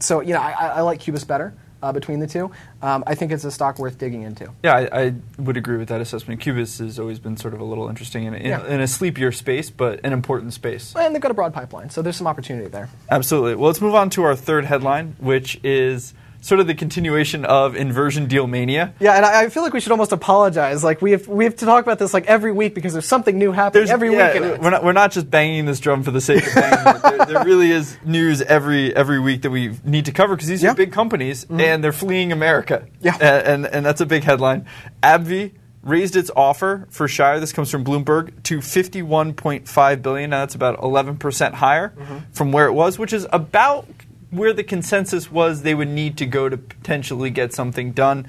so 0.00 0.20
you 0.20 0.32
know 0.34 0.40
I, 0.40 0.50
I 0.52 0.66
I 0.68 0.80
like 0.80 1.00
Cubist 1.00 1.28
better 1.28 1.54
uh, 1.82 1.92
between 1.92 2.20
the 2.20 2.26
two. 2.26 2.50
Um, 2.82 3.04
I 3.06 3.14
think 3.14 3.32
it's 3.32 3.44
a 3.44 3.50
stock 3.50 3.78
worth 3.78 3.98
digging 3.98 4.22
into. 4.22 4.52
Yeah, 4.62 4.74
I, 4.76 5.00
I 5.06 5.14
would 5.38 5.56
agree 5.56 5.76
with 5.76 5.88
that 5.88 6.00
assessment. 6.00 6.40
Cubist 6.40 6.78
has 6.80 6.98
always 6.98 7.18
been 7.18 7.36
sort 7.36 7.54
of 7.54 7.60
a 7.60 7.64
little 7.64 7.88
interesting 7.88 8.24
in, 8.24 8.34
in, 8.34 8.46
Yeah. 8.46 8.66
in 8.66 8.80
a 8.80 8.88
sleepier 8.88 9.32
space, 9.32 9.70
but 9.70 10.00
an 10.04 10.12
important 10.12 10.52
space. 10.54 10.94
And 10.96 11.14
they've 11.14 11.22
got 11.22 11.30
a 11.30 11.34
broad 11.34 11.54
pipeline, 11.54 11.90
so 11.90 12.02
there's 12.02 12.16
some 12.16 12.26
opportunity 12.26 12.68
there. 12.68 12.88
Absolutely. 13.10 13.54
Well, 13.54 13.66
let's 13.68 13.80
move 13.80 13.94
on 13.94 14.10
to 14.10 14.22
our 14.24 14.34
third 14.36 14.64
headline, 14.64 15.16
which 15.18 15.60
is 15.62 16.14
sort 16.40 16.60
of 16.60 16.66
the 16.66 16.74
continuation 16.74 17.44
of 17.44 17.74
inversion 17.74 18.26
deal 18.26 18.46
mania. 18.46 18.94
Yeah, 19.00 19.14
and 19.14 19.24
I, 19.24 19.44
I 19.44 19.48
feel 19.48 19.62
like 19.62 19.72
we 19.72 19.80
should 19.80 19.92
almost 19.92 20.12
apologize. 20.12 20.84
Like 20.84 21.02
we 21.02 21.12
have 21.12 21.26
we 21.28 21.44
have 21.44 21.56
to 21.56 21.64
talk 21.66 21.84
about 21.84 21.98
this 21.98 22.14
like 22.14 22.26
every 22.26 22.52
week 22.52 22.74
because 22.74 22.92
there's 22.92 23.06
something 23.06 23.38
new 23.38 23.52
happening 23.52 23.88
every 23.88 24.12
yeah, 24.12 24.32
week. 24.32 24.60
We're 24.60 24.70
not, 24.70 24.84
we're 24.84 24.92
not 24.92 25.12
just 25.12 25.30
banging 25.30 25.66
this 25.66 25.80
drum 25.80 26.02
for 26.02 26.10
the 26.10 26.20
sake 26.20 26.46
of 26.46 26.54
banging 26.54 26.96
it. 26.96 27.02
There, 27.02 27.26
there 27.26 27.44
really 27.44 27.70
is 27.70 27.96
news 28.04 28.42
every 28.42 28.94
every 28.94 29.20
week 29.20 29.42
that 29.42 29.50
we 29.50 29.76
need 29.84 30.04
to 30.06 30.12
cover 30.12 30.36
because 30.36 30.48
these 30.48 30.62
Yeah. 30.62 30.70
are 30.72 30.74
big 30.74 30.92
companies 30.92 31.44
mm-hmm. 31.44 31.60
and 31.60 31.82
they're 31.84 31.92
fleeing 31.92 32.32
America. 32.32 32.86
Yeah. 33.00 33.16
A- 33.20 33.48
and, 33.48 33.66
and 33.66 33.84
that's 33.84 34.00
a 34.00 34.06
big 34.06 34.24
headline. 34.24 34.66
AbbVie 35.02 35.52
raised 35.82 36.16
its 36.16 36.30
offer 36.36 36.86
for 36.90 37.08
Shire. 37.08 37.40
This 37.40 37.52
comes 37.52 37.70
from 37.70 37.84
Bloomberg 37.84 38.42
to 38.44 38.58
51.5 38.58 40.02
billion. 40.02 40.30
Now 40.30 40.40
that's 40.40 40.54
about 40.54 40.82
11 40.82 41.16
percent 41.18 41.54
higher 41.54 41.90
mm-hmm. 41.90 42.18
from 42.32 42.52
where 42.52 42.66
it 42.66 42.72
was, 42.72 42.98
which 42.98 43.12
is 43.12 43.26
about 43.32 43.86
where 44.30 44.52
the 44.52 44.64
consensus 44.64 45.30
was 45.30 45.62
they 45.62 45.74
would 45.74 45.88
need 45.88 46.18
to 46.18 46.26
go 46.26 46.48
to 46.48 46.56
potentially 46.56 47.30
get 47.30 47.52
something 47.52 47.92
done. 47.92 48.26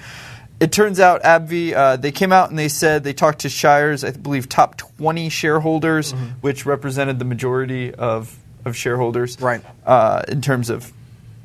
It 0.59 0.71
turns 0.73 0.99
out 0.99 1.23
AbbVie, 1.23 1.73
uh, 1.73 1.95
they 1.95 2.11
came 2.11 2.33
out 2.33 2.49
and 2.49 2.59
they 2.59 2.67
said 2.67 3.03
they 3.05 3.13
talked 3.13 3.39
to 3.39 3.49
Shire's, 3.49 4.03
I 4.03 4.11
believe, 4.11 4.49
top 4.49 4.75
20 4.77 5.29
shareholders, 5.29 6.11
which 6.41 6.65
represented 6.65 7.17
the 7.17 7.23
majority 7.25 7.93
of, 7.93 8.37
of 8.65 8.75
shareholders 8.75 9.39
Right. 9.39 9.61
uh, 9.85 10.23
in 10.27 10.41
terms 10.41 10.69
of 10.69 10.91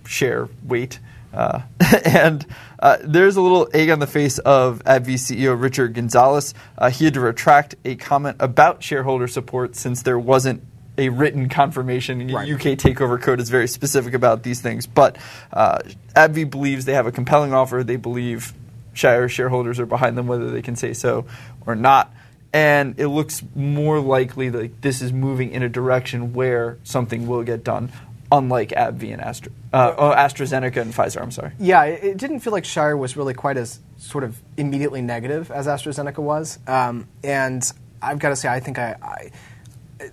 share 0.07 0.49
weight. 0.65 0.99
Uh, 1.33 1.63
and 2.05 2.45
uh, 2.81 2.97
there's 3.03 3.37
a 3.37 3.41
little 3.41 3.69
egg 3.73 3.91
on 3.91 3.99
the 4.01 4.07
face 4.07 4.39
of 4.39 4.83
AbbVie 4.85 5.15
CEO 5.15 5.61
Richard 5.61 5.95
Gonzalez. 5.95 6.53
Uh, 6.77 6.91
he 6.91 7.05
had 7.05 7.15
to 7.15 7.21
retract 7.21 7.77
a 7.85 7.95
comment 7.97 8.37
about 8.41 8.83
shareholder 8.83 9.29
support 9.29 9.77
since 9.77 10.03
there 10.03 10.19
wasn't 10.19 10.63
a 10.97 11.09
written 11.09 11.49
confirmation. 11.49 12.29
Right. 12.29 12.51
UK 12.51 12.79
takeover 12.79 13.21
code 13.21 13.41
is 13.41 13.51
very 13.51 13.69
specific 13.69 14.15
about 14.15 14.43
these 14.43 14.61
things. 14.61 14.87
But 14.87 15.17
uh, 15.53 15.79
AbbVie 16.15 16.51
believes 16.51 16.85
they 16.85 16.95
have 16.95 17.07
a 17.07 17.13
compelling 17.13 17.53
offer. 17.53 17.83
They 17.83 17.97
believe 17.97 18.53
Shire 18.93 19.29
shareholders 19.29 19.81
are 19.81 19.87
behind 19.87 20.17
them, 20.17 20.27
whether 20.27 20.51
they 20.51 20.63
can 20.63 20.77
say 20.77 20.93
so 20.93 21.27
or 21.67 21.75
not. 21.75 22.13
And 22.53 22.99
it 23.01 23.09
looks 23.09 23.43
more 23.57 23.99
likely 23.99 24.49
that 24.51 24.81
this 24.81 25.03
is 25.03 25.13
moving 25.13 25.51
in 25.51 25.65
a 25.65 25.69
direction 25.69 26.33
where 26.33 26.79
something 26.85 27.27
will 27.27 27.43
get 27.43 27.65
done, 27.65 27.91
unlike 28.31 28.69
AbbVie 28.69 29.13
and 29.13 29.21
Astra, 29.21 29.51
uh, 29.73 29.95
oh, 29.99 30.11
AstraZeneca 30.13 30.77
and 30.77 30.95
Pfizer. 30.95 31.21
I'm 31.21 31.33
sorry. 31.33 31.51
Yeah, 31.59 31.83
it, 31.83 32.05
it 32.05 32.17
didn't 32.17 32.41
feel 32.41 32.53
like 32.53 32.65
Shire 32.65 32.97
was 32.97 33.17
really 33.17 33.35
quite 33.35 33.57
as 33.57 33.81
sort 33.97 34.23
of 34.23 34.41
immediately 34.57 35.03
negative 35.03 35.51
as 35.51 35.67
AstraZeneca 35.67 36.19
was. 36.19 36.61
Um, 36.69 37.09
and 37.25 37.69
I've 38.01 38.21
got 38.21 38.29
to 38.29 38.37
say, 38.37 38.49
I 38.49 38.61
think 38.61 38.79
I, 38.79 38.95
I 39.03 39.31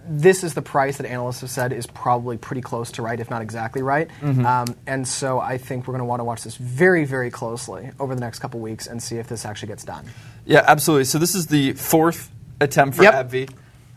this 0.07 0.43
is 0.43 0.53
the 0.53 0.61
price 0.61 0.97
that 0.97 1.05
analysts 1.07 1.41
have 1.41 1.49
said 1.49 1.73
is 1.73 1.87
probably 1.87 2.37
pretty 2.37 2.61
close 2.61 2.91
to 2.93 3.01
right, 3.01 3.19
if 3.19 3.29
not 3.29 3.41
exactly 3.41 3.81
right. 3.81 4.09
Um, 4.23 4.75
and 4.85 5.07
so 5.07 5.39
I 5.39 5.57
think 5.57 5.87
we're 5.87 5.93
going 5.93 5.99
to 6.01 6.05
want 6.05 6.19
to 6.19 6.23
watch 6.23 6.43
this 6.43 6.55
very, 6.55 7.03
very 7.05 7.31
closely 7.31 7.91
over 7.99 8.13
the 8.15 8.21
next 8.21 8.39
couple 8.39 8.59
weeks 8.59 8.87
and 8.87 9.01
see 9.01 9.17
if 9.17 9.27
this 9.27 9.45
actually 9.45 9.69
gets 9.69 9.83
done. 9.83 10.05
Yeah, 10.45 10.63
absolutely. 10.67 11.05
So 11.05 11.17
this 11.17 11.35
is 11.35 11.47
the 11.47 11.73
fourth 11.73 12.31
attempt 12.59 12.97
for 12.97 13.03
Yep. 13.03 13.29
AbbVie. 13.29 13.49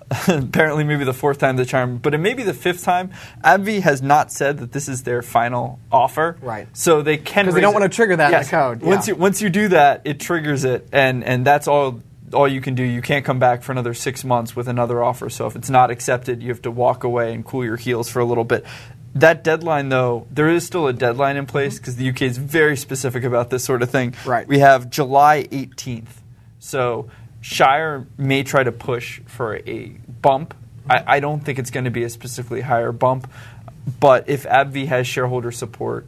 Apparently, 0.28 0.84
maybe 0.84 1.04
the 1.04 1.14
fourth 1.14 1.38
time 1.38 1.56
the 1.56 1.64
charm, 1.64 1.96
but 1.96 2.12
it 2.14 2.18
may 2.18 2.34
be 2.34 2.42
the 2.42 2.52
fifth 2.54 2.84
time. 2.84 3.10
AbbVie 3.42 3.80
has 3.80 4.02
not 4.02 4.30
said 4.30 4.58
that 4.58 4.70
this 4.72 4.86
is 4.88 5.02
their 5.04 5.22
final 5.22 5.78
offer. 5.90 6.36
Right. 6.42 6.68
So 6.74 7.00
they 7.00 7.16
can 7.16 7.46
'Cause 7.46 7.54
they 7.54 7.62
don't 7.62 7.72
it. 7.72 7.74
wanna 7.74 7.88
trigger 7.88 8.14
that 8.16 8.26
in 8.26 8.32
the 8.32 8.38
Yes. 8.38 8.50
code, 8.50 8.82
Once 8.82 9.08
yeah. 9.08 9.14
you 9.14 9.20
once 9.20 9.40
you 9.40 9.48
do 9.48 9.68
that, 9.68 10.02
it 10.04 10.20
triggers 10.20 10.64
it, 10.64 10.86
and 10.92 11.24
and 11.24 11.44
that's 11.46 11.66
all 11.66 12.00
all 12.34 12.46
you 12.46 12.60
can 12.60 12.74
do. 12.74 12.82
You 12.82 13.00
can't 13.00 13.24
come 13.24 13.38
back 13.38 13.62
for 13.62 13.72
another 13.72 13.94
six 13.94 14.24
months 14.24 14.54
with 14.54 14.68
another 14.68 15.02
offer. 15.02 15.30
So 15.30 15.46
if 15.46 15.56
it's 15.56 15.70
not 15.70 15.90
accepted, 15.90 16.42
you 16.42 16.48
have 16.50 16.62
to 16.62 16.70
walk 16.70 17.04
away 17.04 17.32
and 17.32 17.44
cool 17.44 17.64
your 17.64 17.76
heels 17.76 18.10
for 18.10 18.20
a 18.20 18.24
little 18.24 18.44
bit. 18.44 18.66
That 19.14 19.44
deadline, 19.44 19.88
though, 19.90 20.26
there 20.30 20.48
is 20.48 20.66
still 20.66 20.88
a 20.88 20.92
deadline 20.92 21.36
in 21.36 21.46
place 21.46 21.78
because 21.78 21.96
the 21.96 22.08
UK 22.08 22.22
is 22.22 22.36
very 22.36 22.76
specific 22.76 23.22
about 23.22 23.48
this 23.48 23.64
sort 23.64 23.82
of 23.82 23.90
thing. 23.90 24.10
Mm-hmm. 24.12 24.28
Right. 24.28 24.48
We 24.48 24.58
have 24.58 24.90
July 24.90 25.44
18th. 25.50 26.08
So 26.58 27.08
Shire 27.40 28.06
may 28.18 28.42
try 28.42 28.64
to 28.64 28.72
push 28.72 29.20
for 29.26 29.56
a 29.66 29.96
bump. 30.20 30.54
I, 30.90 31.04
I 31.06 31.20
don't 31.20 31.40
think 31.44 31.58
it's 31.58 31.70
going 31.70 31.84
to 31.84 31.90
be 31.90 32.02
a 32.02 32.10
specifically 32.10 32.60
higher 32.60 32.90
bump. 32.90 33.30
but 34.00 34.28
if 34.28 34.44
AbbVie 34.44 34.86
has 34.86 35.06
shareholder 35.06 35.52
support, 35.52 36.06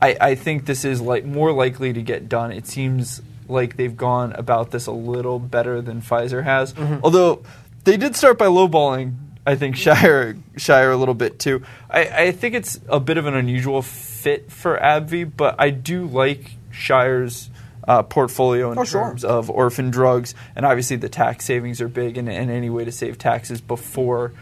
I, 0.00 0.16
I 0.20 0.34
think 0.34 0.64
this 0.66 0.84
is 0.84 1.00
like 1.00 1.24
more 1.24 1.52
likely 1.52 1.92
to 1.92 2.02
get 2.02 2.28
done. 2.28 2.50
It 2.50 2.66
seems 2.66 3.20
like 3.52 3.76
they've 3.76 3.96
gone 3.96 4.32
about 4.32 4.70
this 4.72 4.86
a 4.86 4.92
little 4.92 5.38
better 5.38 5.80
than 5.80 6.00
Pfizer 6.02 6.42
has. 6.42 6.74
Although 7.02 7.42
they 7.84 7.96
did 7.96 8.16
start 8.16 8.38
by 8.38 8.46
lowballing, 8.46 9.14
I 9.46 9.54
think 9.56 9.76
Shire 9.76 10.36
Shire 10.56 10.90
a 10.90 10.96
little 10.96 11.14
bit 11.14 11.38
too. 11.38 11.62
I, 11.90 12.00
I 12.26 12.32
think 12.32 12.54
it's 12.54 12.80
a 12.88 12.98
bit 13.00 13.16
of 13.18 13.26
an 13.26 13.34
unusual 13.34 13.82
fit 13.82 14.50
for 14.52 14.78
AbbVie, 14.78 15.32
but 15.36 15.56
I 15.58 15.70
do 15.70 16.06
like 16.06 16.52
Shire's 16.70 17.50
uh, 17.86 18.02
portfolio 18.04 18.70
in 18.70 18.78
Oh, 18.78 18.84
sure. 18.84 19.02
terms 19.02 19.24
of 19.24 19.50
orphan 19.50 19.90
drugs, 19.90 20.34
and 20.54 20.64
obviously 20.64 20.96
the 20.96 21.08
tax 21.08 21.44
savings 21.44 21.80
are 21.80 21.88
big, 21.88 22.16
and, 22.16 22.28
and 22.28 22.50
any 22.50 22.70
way 22.70 22.84
to 22.84 22.92
save 22.92 23.18
taxes 23.18 23.60
before 23.60 24.32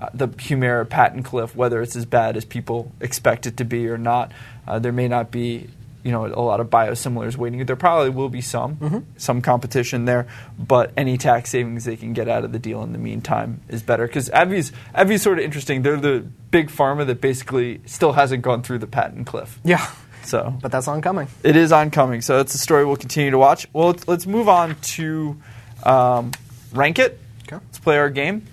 uh, 0.00 0.08
the 0.14 0.28
Humira 0.28 0.88
patent 0.88 1.26
cliff, 1.26 1.54
whether 1.54 1.82
it's 1.82 1.94
as 1.94 2.06
bad 2.06 2.36
as 2.38 2.46
people 2.46 2.90
expect 3.00 3.46
it 3.46 3.58
to 3.58 3.64
be 3.64 3.86
or 3.88 3.98
not. 3.98 4.32
Uh, 4.66 4.78
there 4.78 4.92
may 4.92 5.08
not 5.08 5.30
be, 5.30 5.68
you 6.06 6.12
know, 6.12 6.24
a 6.24 6.38
lot 6.40 6.60
of 6.60 6.70
biosimilars 6.70 7.36
waiting. 7.36 7.66
There 7.66 7.74
probably 7.74 8.10
will 8.10 8.28
be 8.28 8.40
some, 8.40 9.04
some 9.16 9.42
competition 9.42 10.04
there, 10.04 10.28
but 10.56 10.92
any 10.96 11.18
tax 11.18 11.50
savings 11.50 11.84
they 11.84 11.96
can 11.96 12.12
get 12.12 12.28
out 12.28 12.44
of 12.44 12.52
the 12.52 12.60
deal 12.60 12.84
in 12.84 12.92
the 12.92 12.98
meantime 12.98 13.60
is 13.68 13.82
better. 13.82 14.06
Because 14.06 14.28
AbbVie's, 14.30 14.70
AbbVie's 14.94 15.22
sort 15.22 15.38
of 15.40 15.44
interesting. 15.44 15.82
They're 15.82 15.96
the 15.96 16.20
big 16.52 16.68
pharma 16.70 17.04
that 17.08 17.20
basically 17.20 17.80
still 17.86 18.12
hasn't 18.12 18.42
gone 18.42 18.62
through 18.62 18.78
the 18.78 18.86
patent 18.86 19.26
cliff. 19.26 19.58
Yeah, 19.64 19.84
So 20.22 20.56
but 20.62 20.70
that's 20.70 20.86
oncoming. 20.86 21.26
it 21.42 21.56
is 21.56 21.72
oncoming, 21.72 22.20
so 22.22 22.36
that's 22.36 22.54
a 22.54 22.58
story 22.58 22.84
we'll 22.84 22.96
continue 22.96 23.32
to 23.32 23.38
watch. 23.38 23.66
Well, 23.72 23.88
let's, 23.88 24.06
let's 24.06 24.26
move 24.28 24.48
on 24.48 24.76
to 24.94 25.36
um, 25.82 26.30
rank 26.72 27.00
it. 27.00 27.18
Okay. 27.48 27.56
Let's 27.64 27.80
play 27.80 27.98
our 27.98 28.10
game. 28.10 28.46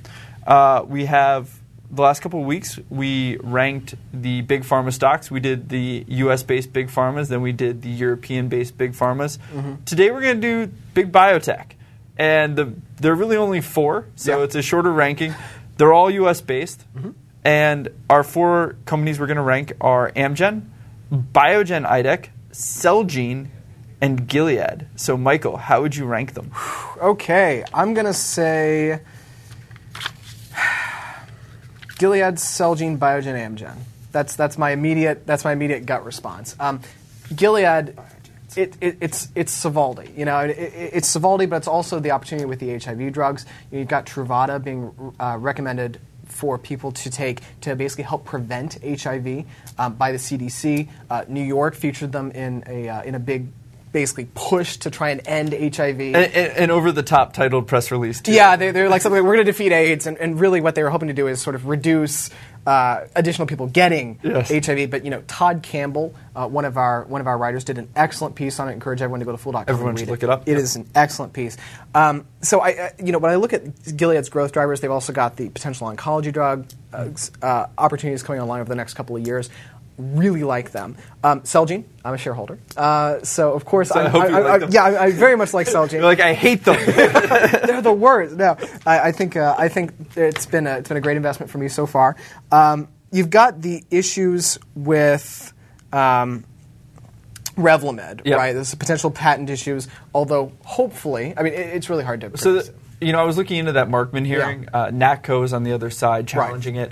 Uh, 0.47 0.83
we 0.87 1.05
have 1.05 1.49
the 1.93 2.01
last 2.01 2.21
couple 2.21 2.39
of 2.41 2.45
weeks 2.47 2.79
we 2.89 3.37
ranked 3.43 3.95
the 4.11 4.41
big 4.41 4.63
pharma 4.63 4.91
stocks. 4.91 5.29
We 5.29 5.39
did 5.39 5.69
the 5.69 6.03
U.S. 6.07 6.41
based 6.43 6.73
big 6.73 6.87
pharmas, 6.87 7.27
then 7.29 7.41
we 7.41 7.51
did 7.51 7.81
the 7.83 7.89
European 7.89 8.47
based 8.49 8.77
big 8.77 8.93
pharmas. 8.93 9.37
Mm-hmm. 9.53 9.83
Today 9.85 10.09
we're 10.11 10.21
going 10.21 10.41
to 10.41 10.65
do 10.65 10.73
big 10.93 11.11
biotech, 11.11 11.71
and 12.17 12.55
the, 12.55 12.73
there 12.97 13.11
are 13.13 13.15
really 13.15 13.37
only 13.37 13.61
four, 13.61 14.07
so 14.15 14.37
Yeah. 14.39 14.43
it's 14.43 14.55
a 14.55 14.61
shorter 14.61 14.91
ranking. 14.91 15.35
They're 15.77 15.93
all 15.93 16.09
U.S. 16.09 16.41
based, 16.41 16.83
mm-hmm. 16.95 17.11
and 17.43 17.89
our 18.09 18.23
four 18.23 18.75
companies 18.85 19.19
we're 19.19 19.27
going 19.27 19.37
to 19.37 19.43
rank 19.43 19.73
are 19.79 20.11
Amgen, 20.11 20.63
Biogen 21.11 21.87
IDEC, 21.87 22.29
Celgene, 22.51 23.47
and 24.01 24.27
Gilead. 24.27 24.87
So, 24.95 25.15
Michael, 25.15 25.57
how 25.57 25.81
would 25.81 25.95
you 25.95 26.05
rank 26.05 26.33
them? 26.33 26.51
Okay, 27.03 27.65
I'm 27.73 27.93
gonna 27.93 28.13
say 28.13 29.01
Gilead, 32.03 32.35
Celgene, 32.35 32.97
Biogen, 32.97 33.33
Amgen. 33.33 33.77
That's 34.11 34.35
that's 34.35 34.57
my 34.57 34.71
immediate 34.71 35.25
that's 35.25 35.45
my 35.45 35.53
immediate 35.53 35.85
gut 35.85 36.03
response. 36.03 36.53
Um, 36.59 36.81
Gilead, 37.33 37.97
it, 38.57 38.75
it, 38.81 38.97
it's 38.99 39.29
it's 39.35 39.63
Sovaldi. 39.63 40.17
You 40.17 40.25
know, 40.25 40.39
it, 40.39 40.49
it, 40.49 40.73
it's 40.95 41.15
Sovaldi, 41.15 41.49
but 41.49 41.55
it's 41.55 41.67
also 41.69 42.01
the 42.01 42.11
opportunity 42.11 42.45
with 42.45 42.59
the 42.59 42.77
HIV 42.77 43.13
drugs. 43.13 43.45
You've 43.71 43.87
got 43.87 44.05
Truvada 44.05 44.61
being 44.61 45.13
uh, 45.17 45.37
recommended 45.39 46.01
for 46.25 46.57
people 46.57 46.91
to 46.91 47.09
take 47.09 47.39
to 47.61 47.73
basically 47.73 48.03
help 48.03 48.25
prevent 48.25 48.79
HIV 48.83 49.45
um, 49.77 49.93
by 49.93 50.11
the 50.11 50.17
CDC. 50.17 50.89
Uh, 51.09 51.23
New 51.29 51.41
York 51.41 51.73
featured 51.73 52.11
them 52.11 52.31
in 52.31 52.65
a 52.67 52.89
uh, 52.89 53.03
in 53.03 53.15
a 53.15 53.19
big 53.19 53.47
basically 53.93 54.27
push 54.35 54.75
to 54.77 54.89
try 54.91 55.11
and 55.11 55.21
end 55.25 55.53
HIV. 55.53 55.99
And, 56.01 56.15
and, 56.17 56.35
and 56.35 56.71
over 56.71 56.91
the 56.91 57.03
top 57.03 57.31
titled 57.31 57.67
press 57.67 57.91
release, 57.91 58.19
too. 58.19 58.33
Yeah, 58.33 58.57
they, 58.57 58.71
they're 58.71 58.89
like 58.89 59.01
something 59.01 59.21
like, 59.21 59.25
we're 59.27 59.35
going 59.35 59.45
to 59.45 59.51
defeat 59.51 59.71
AIDS, 59.71 60.05
and, 60.07 60.17
and 60.17 60.37
really 60.39 60.59
what 60.59 60.75
they 60.75 60.83
were 60.83 60.89
hoping 60.89 61.07
to 61.07 61.13
do 61.13 61.27
is 61.27 61.41
sort 61.41 61.55
of 61.55 61.67
reduce 61.67 62.29
uh, 62.65 63.01
additional 63.15 63.45
people 63.45 63.67
getting 63.67 64.19
Yes. 64.23 64.49
HIV. 64.49 64.89
But 64.89 65.03
you 65.05 65.11
know, 65.11 65.21
Todd 65.27 65.61
Campbell, 65.63 66.15
uh, 66.35 66.47
one 66.47 66.65
of 66.65 66.77
our 66.77 67.03
one 67.03 67.19
of 67.21 67.27
our 67.27 67.37
writers, 67.37 67.63
did 67.65 67.77
an 67.77 67.89
excellent 67.95 68.35
piece 68.35 68.59
on 68.59 68.69
it. 68.69 68.71
Encourage 68.73 69.01
everyone 69.01 69.19
to 69.19 69.25
go 69.25 69.31
to 69.33 69.37
fool.com. 69.37 69.65
Everyone 69.67 69.95
should 69.95 70.07
read 70.07 70.11
look 70.11 70.23
it 70.23 70.29
up. 70.29 70.43
It 70.47 70.51
Yep. 70.53 70.59
is 70.59 70.75
an 70.77 70.89
excellent 70.95 71.33
piece. 71.33 71.57
Um, 71.93 72.25
so 72.41 72.61
I, 72.61 72.71
uh, 72.71 72.89
you 73.03 73.11
know, 73.11 73.19
when 73.19 73.31
I 73.31 73.35
look 73.35 73.53
at 73.53 73.63
Gilead's 73.95 74.29
growth 74.29 74.53
drivers, 74.53 74.79
they've 74.81 74.89
also 74.89 75.11
got 75.13 75.35
the 75.35 75.49
potential 75.49 75.87
oncology 75.93 76.31
drug 76.33 76.65
uh, 77.41 77.65
opportunities 77.77 78.23
coming 78.23 78.41
online 78.41 78.61
over 78.61 78.69
the 78.69 78.75
next 78.75 78.93
couple 78.93 79.15
of 79.15 79.25
years. 79.27 79.49
Really 79.97 80.43
like 80.43 80.71
them. 80.71 80.97
Um, 81.23 81.41
Celgene, 81.41 81.83
I'm 82.03 82.15
a 82.15 82.17
shareholder, 82.17 82.57
uh, 82.75 83.21
so 83.23 83.53
of 83.53 83.63
course 83.63 83.89
So 83.89 83.99
I 83.99 84.09
hope 84.09 84.29
you 84.29 84.39
like 84.39 84.73
yeah, 84.73 84.83
I, 84.85 85.03
I 85.05 85.11
very 85.11 85.37
much 85.37 85.53
like 85.53 85.67
Celgene. 85.67 86.01
Like, 86.01 86.19
I 86.19 86.33
hate 86.33 86.63
them. 86.65 86.77
They're 86.85 87.81
the 87.81 87.93
worst. 87.93 88.35
No, 88.35 88.57
I, 88.87 88.99
I 88.99 89.11
think 89.11 89.37
uh, 89.37 89.55
I 89.57 89.67
think 89.69 89.93
it's 90.15 90.47
been 90.47 90.65
a, 90.65 90.77
it's 90.77 90.87
been 90.89 90.97
a 90.97 91.01
great 91.01 91.17
investment 91.17 91.51
for 91.51 91.59
me 91.59 91.67
so 91.67 91.85
far. 91.85 92.15
Um, 92.51 92.87
you've 93.11 93.29
got 93.29 93.61
the 93.61 93.83
issues 93.91 94.57
with. 94.75 95.53
Um, 95.91 96.45
Revlimid, 97.55 98.21
Yep. 98.25 98.37
right? 98.37 98.53
There's 98.53 98.73
potential 98.73 99.11
patent 99.11 99.49
issues, 99.49 99.87
although 100.13 100.51
hopefully, 100.65 101.35
I 101.37 101.43
mean, 101.43 101.53
it, 101.53 101.59
it's 101.75 101.87
really 101.87 102.03
hard 102.03 102.21
to. 102.21 102.35
so, 102.35 102.53
the, 102.53 102.73
you 102.99 103.11
know, 103.11 103.19
I 103.19 103.25
was 103.25 103.37
looking 103.37 103.57
into 103.57 103.73
that 103.73 103.89
Markman 103.89 104.25
hearing. 104.25 104.67
Uh, 104.73 104.87
Natco 104.87 105.43
is 105.43 105.53
on 105.53 105.61
the 105.63 105.73
other 105.73 105.91
side 105.91 106.27
challenging 106.27 106.77
it. 106.77 106.91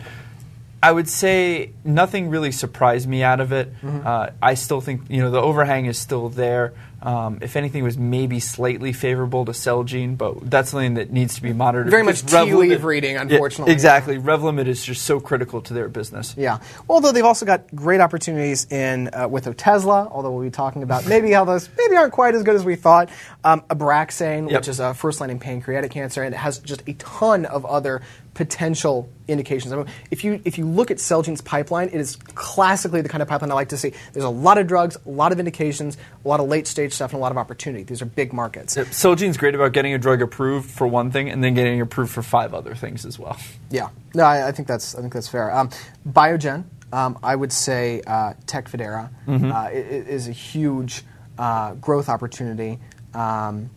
I 0.83 0.91
would 0.91 1.07
say 1.09 1.71
nothing 1.83 2.29
really 2.29 2.51
surprised 2.51 3.07
me 3.07 3.21
out 3.23 3.39
of 3.39 3.51
it. 3.51 3.71
Mm-hmm. 3.81 4.05
Uh, 4.07 4.27
I 4.41 4.55
still 4.55 4.81
think 4.81 5.01
you 5.09 5.21
know 5.21 5.29
the 5.31 5.41
overhang 5.41 5.85
is 5.85 5.97
still 5.99 6.29
there. 6.29 6.73
Um, 7.03 7.39
if 7.41 7.55
anything, 7.55 7.81
it 7.81 7.83
was 7.83 7.97
maybe 7.97 8.39
slightly 8.39 8.93
favorable 8.93 9.43
to 9.45 9.53
Celgene, 9.53 10.15
but 10.15 10.51
that's 10.51 10.69
something 10.69 10.93
that 10.95 11.11
needs 11.11 11.33
to 11.33 11.41
be 11.41 11.51
monitored. 11.51 11.89
Very 11.89 12.03
much 12.03 12.21
tea 12.21 12.27
Revlimid- 12.35 12.57
leaf 12.69 12.83
reading, 12.83 13.15
Yeah, 13.15 13.21
unfortunately. 13.21 13.73
exactly, 13.73 14.19
Revlimid 14.19 14.67
is 14.67 14.85
just 14.85 15.01
so 15.03 15.19
critical 15.19 15.61
to 15.63 15.73
their 15.73 15.87
business. 15.89 16.35
Yeah. 16.37 16.59
Although 16.87 17.11
they've 17.11 17.25
also 17.25 17.43
got 17.47 17.73
great 17.75 18.01
opportunities 18.01 18.67
in 18.71 19.09
uh, 19.13 19.27
with 19.27 19.45
Otezla, 19.45 20.11
although 20.11 20.29
we'll 20.29 20.43
be 20.45 20.51
talking 20.51 20.83
about 20.83 21.07
maybe 21.07 21.31
how 21.31 21.43
those 21.43 21.67
maybe 21.75 21.95
aren't 21.95 22.13
quite 22.13 22.35
as 22.35 22.43
good 22.43 22.55
as 22.55 22.63
we 22.63 22.75
thought. 22.75 23.09
Um, 23.43 23.61
Abraxane, 23.61 24.51
Yep. 24.51 24.59
which 24.61 24.67
is 24.67 24.79
a 24.79 24.93
first 24.93 25.19
line 25.21 25.31
in 25.31 25.39
pancreatic 25.39 25.89
cancer, 25.89 26.21
and 26.21 26.35
it 26.35 26.37
has 26.37 26.59
just 26.59 26.83
a 26.87 26.93
ton 26.93 27.45
of 27.45 27.65
other 27.65 28.03
potential 28.33 29.09
indications. 29.27 29.73
I 29.73 29.75
mean, 29.77 29.87
if 30.09 30.23
you 30.23 30.41
if 30.45 30.57
you 30.57 30.65
look 30.65 30.89
at 30.91 30.97
Celgene's 30.99 31.41
pipeline, 31.41 31.87
it 31.89 31.95
is 31.95 32.15
classically 32.35 33.01
the 33.01 33.09
kind 33.09 33.21
of 33.21 33.27
pipeline 33.27 33.51
I 33.51 33.53
like 33.55 33.69
to 33.69 33.77
see. 33.77 33.93
There's 34.13 34.23
a 34.25 34.29
lot 34.29 34.57
of 34.57 34.67
drugs, 34.67 34.97
a 35.05 35.09
lot 35.09 35.31
of 35.31 35.39
indications, 35.39 35.97
a 36.23 36.27
lot 36.27 36.39
of 36.39 36.47
late 36.47 36.65
stage 36.67 36.93
stuff, 36.93 37.11
and 37.11 37.19
a 37.19 37.21
lot 37.21 37.31
of 37.31 37.37
opportunity. 37.37 37.83
These 37.83 38.01
are 38.01 38.05
big 38.05 38.33
markets. 38.33 38.77
Yep. 38.77 38.87
Celgene's 38.87 39.37
great 39.37 39.53
about 39.55 39.73
getting 39.73 39.93
a 39.93 39.97
drug 39.97 40.21
approved 40.21 40.69
for 40.69 40.87
one 40.87 41.11
thing 41.11 41.29
and 41.29 41.43
then 41.43 41.53
getting 41.53 41.81
approved 41.81 42.11
for 42.11 42.23
five 42.23 42.53
other 42.53 42.73
things 42.75 43.05
as 43.05 43.19
well. 43.19 43.37
Yeah, 43.69 43.89
no, 44.15 44.23
I, 44.23 44.47
I 44.47 44.51
think 44.51 44.67
that's 44.67 44.95
I 44.95 45.01
think 45.01 45.13
that's 45.13 45.27
fair. 45.27 45.53
Um, 45.53 45.69
Biogen, 46.07 46.63
um, 46.93 47.19
I 47.21 47.35
would 47.35 47.51
say 47.53 48.01
uh, 48.07 48.33
Tecfidera 48.45 49.09
Mm-hmm. 49.27 49.51
uh, 49.51 49.55
i- 49.55 49.67
i- 49.69 49.73
is 49.73 50.27
a 50.27 50.31
huge 50.33 51.03
uh, 51.37 51.73
growth 51.75 52.07
opportunity. 52.09 52.79
Um, 53.13 53.69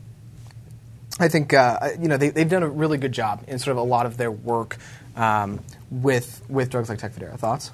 I 1.20 1.28
think 1.28 1.52
uh, 1.54 1.90
you 2.00 2.08
know 2.08 2.16
they, 2.16 2.30
they've 2.30 2.48
done 2.48 2.62
a 2.62 2.68
really 2.68 2.98
good 2.98 3.12
job 3.12 3.44
in 3.46 3.58
sort 3.58 3.72
of 3.72 3.78
a 3.78 3.86
lot 3.86 4.06
of 4.06 4.16
their 4.16 4.30
work 4.32 4.76
um, 5.16 5.60
with 5.90 6.42
with 6.48 6.70
drugs 6.70 6.88
like 6.88 6.98
Tecfidera. 6.98 7.38
Thoughts? 7.38 7.70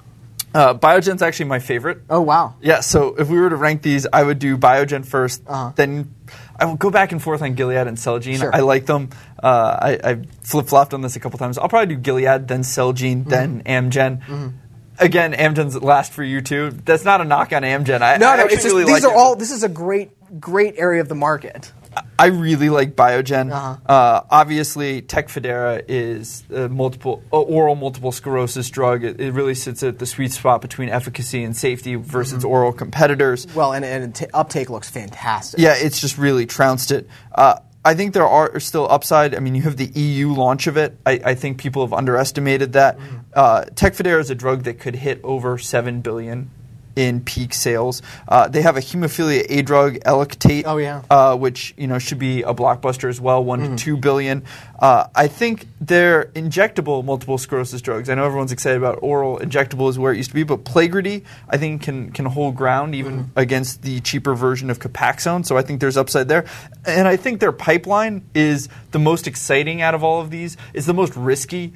Uh, 0.52 0.74
Biogen's 0.74 1.22
actually 1.22 1.46
my 1.46 1.60
favorite. 1.60 2.02
Oh 2.10 2.20
wow, 2.22 2.54
Yeah, 2.60 2.80
so 2.80 3.14
if 3.14 3.28
we 3.28 3.38
were 3.38 3.50
to 3.50 3.56
rank 3.56 3.82
these, 3.82 4.04
I 4.12 4.22
would 4.24 4.40
do 4.40 4.58
Biogen 4.58 5.06
1st 5.06 5.40
Uh-huh. 5.46 5.72
then 5.76 6.12
I 6.58 6.64
will 6.64 6.74
go 6.74 6.90
back 6.90 7.12
and 7.12 7.22
forth 7.22 7.40
on 7.40 7.54
Gilead 7.54 7.86
and 7.86 7.96
Celgene. 7.96 8.38
Sure. 8.40 8.52
I 8.52 8.58
like 8.58 8.84
them. 8.84 9.10
Uh, 9.40 9.78
I, 9.80 10.10
I 10.10 10.22
flip 10.42 10.66
flopped 10.66 10.92
on 10.92 11.02
this 11.02 11.14
a 11.14 11.20
couple 11.20 11.38
times. 11.38 11.56
I'll 11.56 11.68
probably 11.68 11.94
do 11.94 12.00
Gilead, 12.00 12.48
then 12.48 12.62
Celgene, 12.62 13.24
Mm-hmm. 13.24 13.30
then 13.30 13.62
Amgen. 13.62 14.52
Again, 14.98 15.32
Amgen's 15.34 15.80
last 15.80 16.12
for 16.12 16.24
you 16.24 16.40
too. 16.40 16.72
That's 16.84 17.04
not 17.04 17.20
a 17.20 17.24
knock 17.24 17.52
on 17.52 17.62
Amgen. 17.62 18.02
I, 18.02 18.16
no, 18.16 18.34
no, 18.36 18.44
it's 18.46 18.54
just 18.54 18.66
really 18.66 18.84
these 18.84 19.04
like 19.04 19.04
are 19.04 19.14
it. 19.14 19.16
all. 19.18 19.36
This 19.36 19.52
is 19.52 19.62
a 19.62 19.68
great 19.68 20.10
great 20.40 20.74
area 20.78 21.00
of 21.00 21.08
the 21.08 21.14
market. 21.14 21.72
I 22.18 22.26
really 22.26 22.68
like 22.70 22.94
Biogen. 22.96 23.50
Uh-huh. 23.52 23.76
Uh, 23.86 24.22
obviously, 24.30 25.02
Tecfidera 25.02 25.82
is 25.88 26.44
a 26.54 26.68
multiple 26.68 27.22
uh, 27.32 27.40
oral 27.40 27.74
multiple 27.76 28.12
sclerosis 28.12 28.68
drug. 28.70 29.04
It, 29.04 29.20
it 29.20 29.32
really 29.32 29.54
sits 29.54 29.82
at 29.82 29.98
the 29.98 30.06
sweet 30.06 30.32
spot 30.32 30.60
between 30.62 30.88
efficacy 30.88 31.42
and 31.44 31.56
safety 31.56 31.94
versus 31.96 32.30
Mm-hmm. 32.44 32.46
oral 32.48 32.72
competitors. 32.72 33.46
Well, 33.54 33.72
and, 33.72 33.84
and 33.84 34.14
t- 34.14 34.26
uptake 34.32 34.70
looks 34.70 34.88
fantastic. 34.88 35.58
Yeah, 35.60 35.74
it's 35.76 36.00
just 36.00 36.16
really 36.18 36.46
trounced 36.46 36.90
it. 36.90 37.08
Uh, 37.34 37.56
I 37.84 37.94
think 37.94 38.12
there 38.12 38.26
are 38.26 38.60
still 38.60 38.86
upside. 38.90 39.34
I 39.34 39.40
mean, 39.40 39.54
you 39.54 39.62
have 39.62 39.76
the 39.78 39.86
EU 39.86 40.32
launch 40.34 40.66
of 40.66 40.76
it. 40.76 40.98
I, 41.06 41.20
I 41.24 41.34
think 41.34 41.58
people 41.58 41.82
have 41.82 41.92
underestimated 41.94 42.74
that. 42.74 42.98
Mm-hmm. 42.98 43.16
Uh, 43.34 43.62
Tecfidera 43.74 44.20
is 44.20 44.30
a 44.30 44.34
drug 44.34 44.64
that 44.64 44.78
could 44.78 44.94
hit 44.96 45.20
over 45.24 45.56
seven 45.56 46.02
billion 46.02 46.50
in 46.96 47.20
peak 47.20 47.54
sales. 47.54 48.02
Uh, 48.28 48.48
they 48.48 48.62
have 48.62 48.76
a 48.76 48.80
hemophilia 48.80 49.44
A 49.48 49.62
drug, 49.62 49.94
Eloctate, 50.00 50.64
Oh, 50.66 50.76
yeah. 50.76 51.02
uh, 51.10 51.36
which 51.36 51.74
you 51.76 51.86
know 51.86 51.98
should 51.98 52.18
be 52.18 52.42
a 52.42 52.52
blockbuster 52.54 53.08
as 53.08 53.20
well, 53.20 53.42
one 53.44 53.60
Mm-hmm. 53.60 53.76
to 53.76 53.84
two 53.84 53.96
billion. 53.96 54.42
Uh, 54.78 55.06
I 55.14 55.28
think 55.28 55.66
they're 55.80 56.24
injectable 56.34 57.04
multiple 57.04 57.36
sclerosis 57.38 57.82
drugs. 57.82 58.08
I 58.08 58.14
know 58.14 58.24
everyone's 58.24 58.52
excited 58.52 58.78
about 58.78 58.98
oral 59.02 59.38
injectable 59.38 59.90
is 59.90 59.98
where 59.98 60.12
it 60.12 60.16
used 60.16 60.30
to 60.30 60.34
be, 60.34 60.42
but 60.42 60.64
Plegridy 60.64 61.24
I 61.48 61.56
think 61.58 61.82
can 61.82 62.10
can 62.12 62.24
hold 62.26 62.56
ground 62.56 62.94
even 62.94 63.10
Mm-hmm. 63.10 63.38
against 63.38 63.82
the 63.82 64.00
cheaper 64.00 64.34
version 64.34 64.70
of 64.70 64.78
Copaxone. 64.78 65.44
So 65.44 65.56
I 65.56 65.62
think 65.62 65.80
there's 65.80 65.96
upside 65.96 66.28
there, 66.28 66.44
and 66.86 67.06
I 67.08 67.16
think 67.16 67.40
their 67.40 67.52
pipeline 67.52 68.24
is 68.34 68.68
the 68.92 68.98
most 68.98 69.26
exciting 69.26 69.82
out 69.82 69.94
of 69.94 70.02
all 70.02 70.20
of 70.20 70.30
these. 70.30 70.56
It's 70.74 70.86
the 70.86 70.94
most 70.94 71.14
risky 71.16 71.74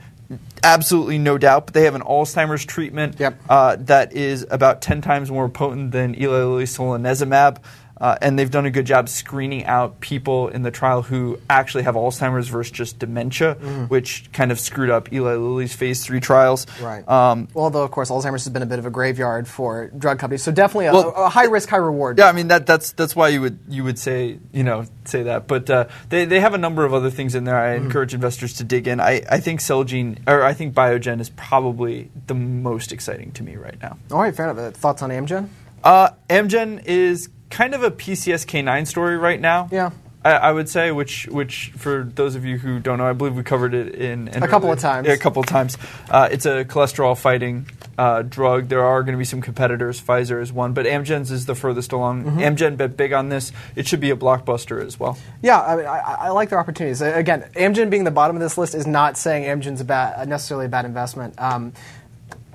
absolutely 0.62 1.19
no 1.19 1.38
doubt. 1.38 1.66
But 1.66 1.75
they 1.75 1.85
have 1.85 1.95
an 1.95 2.02
Alzheimer's 2.02 2.64
treatment 2.64 3.16
Yep. 3.19 3.40
uh, 3.49 3.76
that 3.81 4.12
is 4.12 4.47
about 4.50 4.83
10 4.83 5.00
times 5.00 5.31
more 5.31 5.49
potent 5.49 5.93
than 5.93 6.14
Eli 6.21 6.31
Lilly 6.38 6.64
solanezumab. 6.64 7.59
Uh, 8.00 8.16
and 8.20 8.36
they've 8.36 8.50
done 8.50 8.66
a 8.66 8.70
good 8.72 8.86
job 8.86 9.08
screening 9.08 9.64
out 9.66 10.00
people 10.00 10.48
in 10.48 10.62
the 10.62 10.70
trial 10.72 11.00
who 11.02 11.38
actually 11.48 11.84
have 11.84 11.94
Alzheimer's 11.94 12.48
versus 12.48 12.72
just 12.72 12.98
dementia, 12.98 13.54
which 13.86 14.28
kind 14.32 14.50
of 14.50 14.58
screwed 14.58 14.90
up 14.90 15.12
Eli 15.12 15.34
Lilly's 15.36 15.72
phase 15.74 16.04
three 16.04 16.18
trials. 16.18 16.66
Right. 16.80 17.08
Um, 17.08 17.46
well, 17.54 17.66
although 17.66 17.84
of 17.84 17.92
course 17.92 18.10
Alzheimer's 18.10 18.44
has 18.44 18.52
been 18.52 18.62
a 18.62 18.66
bit 18.66 18.80
of 18.80 18.86
a 18.86 18.90
graveyard 18.90 19.46
for 19.46 19.88
drug 19.96 20.18
companies, 20.18 20.42
so 20.42 20.50
definitely 20.50 20.86
a, 20.86 20.92
Well- 20.92 21.14
a 21.16 21.28
high 21.28 21.44
risk, 21.44 21.68
high 21.68 21.76
reward. 21.76 22.18
Yeah, 22.18 22.26
I 22.26 22.32
mean 22.32 22.48
that 22.48 22.66
that's 22.66 22.90
that's 22.92 23.14
why 23.14 23.28
you 23.28 23.40
would 23.40 23.60
you 23.68 23.84
would 23.84 23.98
say 23.98 24.38
you 24.52 24.64
know 24.64 24.86
say 25.04 25.22
that, 25.22 25.46
but 25.46 25.70
uh, 25.70 25.86
they 26.08 26.24
they 26.24 26.40
have 26.40 26.52
a 26.54 26.58
number 26.58 26.84
of 26.84 26.92
other 26.92 27.10
things 27.10 27.34
in 27.36 27.44
there. 27.44 27.56
I 27.58 27.76
Mm-hmm. 27.76 27.86
encourage 27.86 28.12
investors 28.14 28.54
to 28.54 28.64
dig 28.64 28.88
in. 28.88 28.98
I, 29.00 29.22
I 29.30 29.38
think 29.38 29.60
Celgene 29.60 30.18
or 30.28 30.42
I 30.42 30.52
think 30.52 30.74
Biogen 30.74 31.20
is 31.20 31.30
probably 31.30 32.10
the 32.26 32.34
most 32.34 32.90
exciting 32.92 33.30
to 33.32 33.42
me 33.44 33.54
right 33.56 33.80
now. 33.80 33.98
All 34.10 34.20
right, 34.20 34.34
fair 34.34 34.50
enough. 34.50 34.58
Uh, 34.58 34.70
Thoughts 34.72 35.00
on 35.02 35.10
Amgen? 35.10 35.48
Uh, 35.84 36.10
Amgen 36.28 36.82
is 36.86 37.28
kind 37.54 37.73
of 37.73 37.84
a 37.84 37.90
PCSK9 37.90 38.87
story 38.87 39.16
right 39.16 39.40
now. 39.40 39.68
Yeah. 39.70 39.90
I, 40.25 40.32
I 40.32 40.52
would 40.52 40.68
say, 40.68 40.90
which, 40.90 41.26
which 41.26 41.70
for 41.76 42.02
those 42.02 42.34
of 42.34 42.44
you 42.44 42.58
who 42.58 42.80
don't 42.80 42.99
know, 42.99 43.06
I 43.06 43.12
believe 43.12 43.37
we 43.37 43.42
covered 43.44 43.75
it 43.75 43.94
in, 43.94 44.26
in 44.28 44.42
A 44.42 44.49
couple 44.49 44.68
earlier- 44.68 44.73
of 44.73 44.78
times. 44.80 45.06
Yeah, 45.06 45.12
a 45.14 45.18
couple 45.18 45.40
of 45.40 45.46
times. 45.46 45.78
Uh, 46.11 46.28
it's 46.32 46.46
a 46.46 46.64
cholesterol 46.64 47.16
fighting 47.16 47.68
uh, 47.96 48.23
drug. 48.23 48.68
There 48.68 48.82
are 48.82 49.02
going 49.02 49.12
to 49.12 49.18
be 49.18 49.25
some 49.25 49.40
competitors. 49.40 50.00
Pfizer 50.00 50.40
is 50.42 50.52
one, 50.52 50.73
but 50.73 50.84
Amgen's 50.87 51.30
is 51.30 51.46
the 51.46 51.54
furthest 51.54 51.92
along. 51.92 52.25
Mm-hmm. 52.25 52.38
Amgen 52.40 52.76
bet 52.76 52.96
big 52.96 53.12
on 53.12 53.28
this. 53.28 53.52
It 53.76 53.87
should 53.87 54.00
be 54.00 54.11
a 54.11 54.16
blockbuster 54.16 54.84
as 54.84 54.99
well. 54.99 55.16
Yeah, 55.42 55.61
I, 55.61 55.76
mean, 55.76 55.87
I, 55.87 55.99
I 56.00 56.28
like 56.30 56.49
their 56.49 56.58
opportunities. 56.58 57.02
Again, 57.02 57.44
Amgen 57.54 57.88
being 57.90 58.04
the 58.04 58.11
bottom 58.11 58.34
of 58.34 58.42
this 58.42 58.58
list 58.58 58.75
is 58.75 58.87
not 58.87 59.16
saying 59.16 59.44
Amgen's 59.44 59.80
a 59.82 59.84
bad, 59.84 60.26
necessarily 60.28 60.66
a 60.66 60.70
bad 60.70 60.87
investment. 60.87 61.34
Um, 61.38 61.73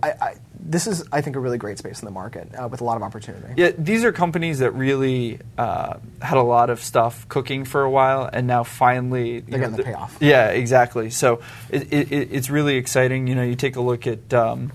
I, 0.01 0.11
I, 0.11 0.35
this 0.69 0.87
is, 0.87 1.03
I 1.11 1.21
think, 1.21 1.35
a 1.35 1.39
really 1.39 1.57
great 1.57 1.77
space 1.79 1.99
in 2.01 2.05
the 2.05 2.11
market 2.11 2.47
uh, 2.55 2.67
with 2.67 2.79
a 2.81 2.83
lot 2.83 2.95
of 2.95 3.03
opportunity. 3.03 3.53
Yeah, 3.57 3.71
these 3.77 4.03
are 4.03 4.11
companies 4.11 4.59
that 4.59 4.71
really 4.71 5.39
uh, 5.57 5.97
had 6.21 6.37
a 6.37 6.43
lot 6.43 6.69
of 6.69 6.79
stuff 6.79 7.27
cooking 7.27 7.65
for 7.65 7.81
a 7.83 7.89
while, 7.89 8.29
and 8.31 8.45
now 8.47 8.63
finally 8.63 9.39
They're 9.39 9.59
know, 9.59 9.65
getting 9.65 9.77
the 9.77 9.83
th- 9.83 9.95
payoff. 9.95 10.17
Yeah, 10.21 10.49
exactly. 10.49 11.09
So 11.09 11.41
it, 11.69 11.91
it- 11.91 12.29
it's 12.31 12.49
really 12.49 12.75
exciting. 12.77 13.27
You 13.27 13.35
know, 13.35 13.43
you 13.43 13.55
take 13.55 13.75
a 13.75 13.81
look 13.81 14.05
at. 14.07 14.33
Um, 14.33 14.71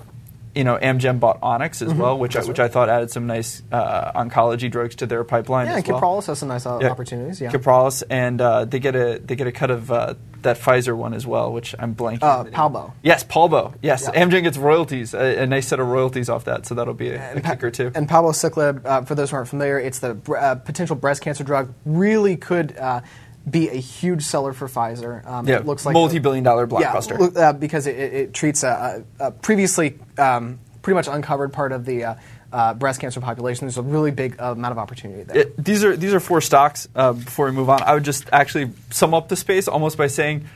you 0.54 0.64
know, 0.64 0.76
Amgen 0.76 1.18
bought 1.20 1.38
Onyx 1.42 1.80
Mm-hmm. 1.80 1.90
as 1.92 1.98
well, 1.98 2.18
which 2.18 2.36
I, 2.36 2.44
which 2.44 2.60
I 2.60 2.68
thought 2.68 2.88
added 2.88 3.10
some 3.10 3.26
nice 3.26 3.62
uh, 3.72 4.12
oncology 4.12 4.70
drugs 4.70 4.94
to 4.96 5.06
their 5.06 5.24
pipeline. 5.24 5.66
Yeah, 5.66 5.72
as 5.76 5.88
and 5.88 6.00
well. 6.00 6.20
Has 6.20 6.38
some 6.38 6.48
nice 6.48 6.64
uh, 6.66 6.78
Yeah. 6.80 6.90
opportunities. 6.90 7.40
Yeah. 7.40 7.50
Kyprolis, 7.50 8.02
and 8.08 8.40
uh, 8.40 8.64
they 8.64 8.78
get 8.78 8.94
a 8.94 9.18
they 9.24 9.34
get 9.36 9.46
a 9.46 9.52
cut 9.52 9.70
of 9.70 9.90
uh, 9.90 10.14
that 10.42 10.58
Pfizer 10.58 10.94
one 10.96 11.14
as 11.14 11.26
well, 11.26 11.52
which 11.52 11.74
I'm 11.78 11.94
blanking. 11.94 12.22
Uh. 12.22 12.44
Palbo. 12.44 12.92
Yes, 13.02 13.24
Palbo. 13.24 13.74
Yes, 13.82 14.08
Yeah. 14.12 14.24
Amgen 14.24 14.42
gets 14.42 14.58
royalties, 14.58 15.14
a, 15.14 15.42
a 15.42 15.46
nice 15.46 15.66
set 15.66 15.80
of 15.80 15.88
royalties 15.88 16.28
off 16.28 16.44
that, 16.44 16.66
so 16.66 16.74
that'll 16.74 16.92
be 16.94 17.08
a, 17.08 17.14
a 17.16 17.18
And 17.18 17.42
pa- 17.42 17.50
kicker 17.52 17.70
too. 17.70 17.90
And 17.94 18.08
palbociclib, 18.08 18.84
uh, 18.84 19.02
for 19.02 19.14
those 19.14 19.30
who 19.30 19.36
aren't 19.36 19.48
familiar, 19.48 19.78
it's 19.80 20.00
the 20.00 20.16
uh, 20.38 20.56
potential 20.56 20.96
breast 20.96 21.22
cancer 21.22 21.44
drug. 21.44 21.72
Really 21.86 22.36
could 22.36 22.76
uh, 22.76 23.00
be 23.48 23.68
a 23.68 23.74
huge 23.74 24.22
seller 24.22 24.52
for 24.52 24.68
Pfizer. 24.68 25.24
Um, 25.26 25.46
yeah, 25.46 25.56
it 25.56 25.66
looks 25.66 25.84
like 25.84 25.92
multi-billion 25.92 26.44
dollar 26.44 26.66
blockbuster. 26.66 27.34
Yeah, 27.34 27.48
uh, 27.48 27.52
because 27.52 27.86
it, 27.86 27.96
it, 27.96 28.34
treats 28.34 28.62
a, 28.62 29.04
a, 29.20 29.30
previously 29.30 29.98
um, 30.18 30.58
pretty 30.82 30.94
much 30.94 31.08
uncovered 31.08 31.52
part 31.52 31.72
of 31.72 31.84
the 31.84 32.04
uh, 32.04 32.14
uh, 32.52 32.74
breast 32.74 33.00
cancer 33.00 33.20
population. 33.20 33.66
There's 33.66 33.78
a 33.78 33.82
really 33.82 34.12
big 34.12 34.36
amount 34.38 34.72
of 34.72 34.78
opportunity 34.78 35.24
there. 35.24 35.38
It- 35.38 35.62
these 35.62 35.84
are 35.84 35.96
these 35.96 36.14
are 36.14 36.20
four 36.20 36.40
stocks. 36.40 36.88
Uh, 36.94 37.12
before 37.12 37.46
we 37.46 37.52
move 37.52 37.68
on, 37.68 37.82
I 37.82 37.94
would 37.94 38.04
just 38.04 38.28
actually 38.32 38.70
sum 38.90 39.12
up 39.12 39.28
the 39.28 39.36
space 39.36 39.68
almost 39.68 39.98
by 39.98 40.06
saying, 40.06 40.46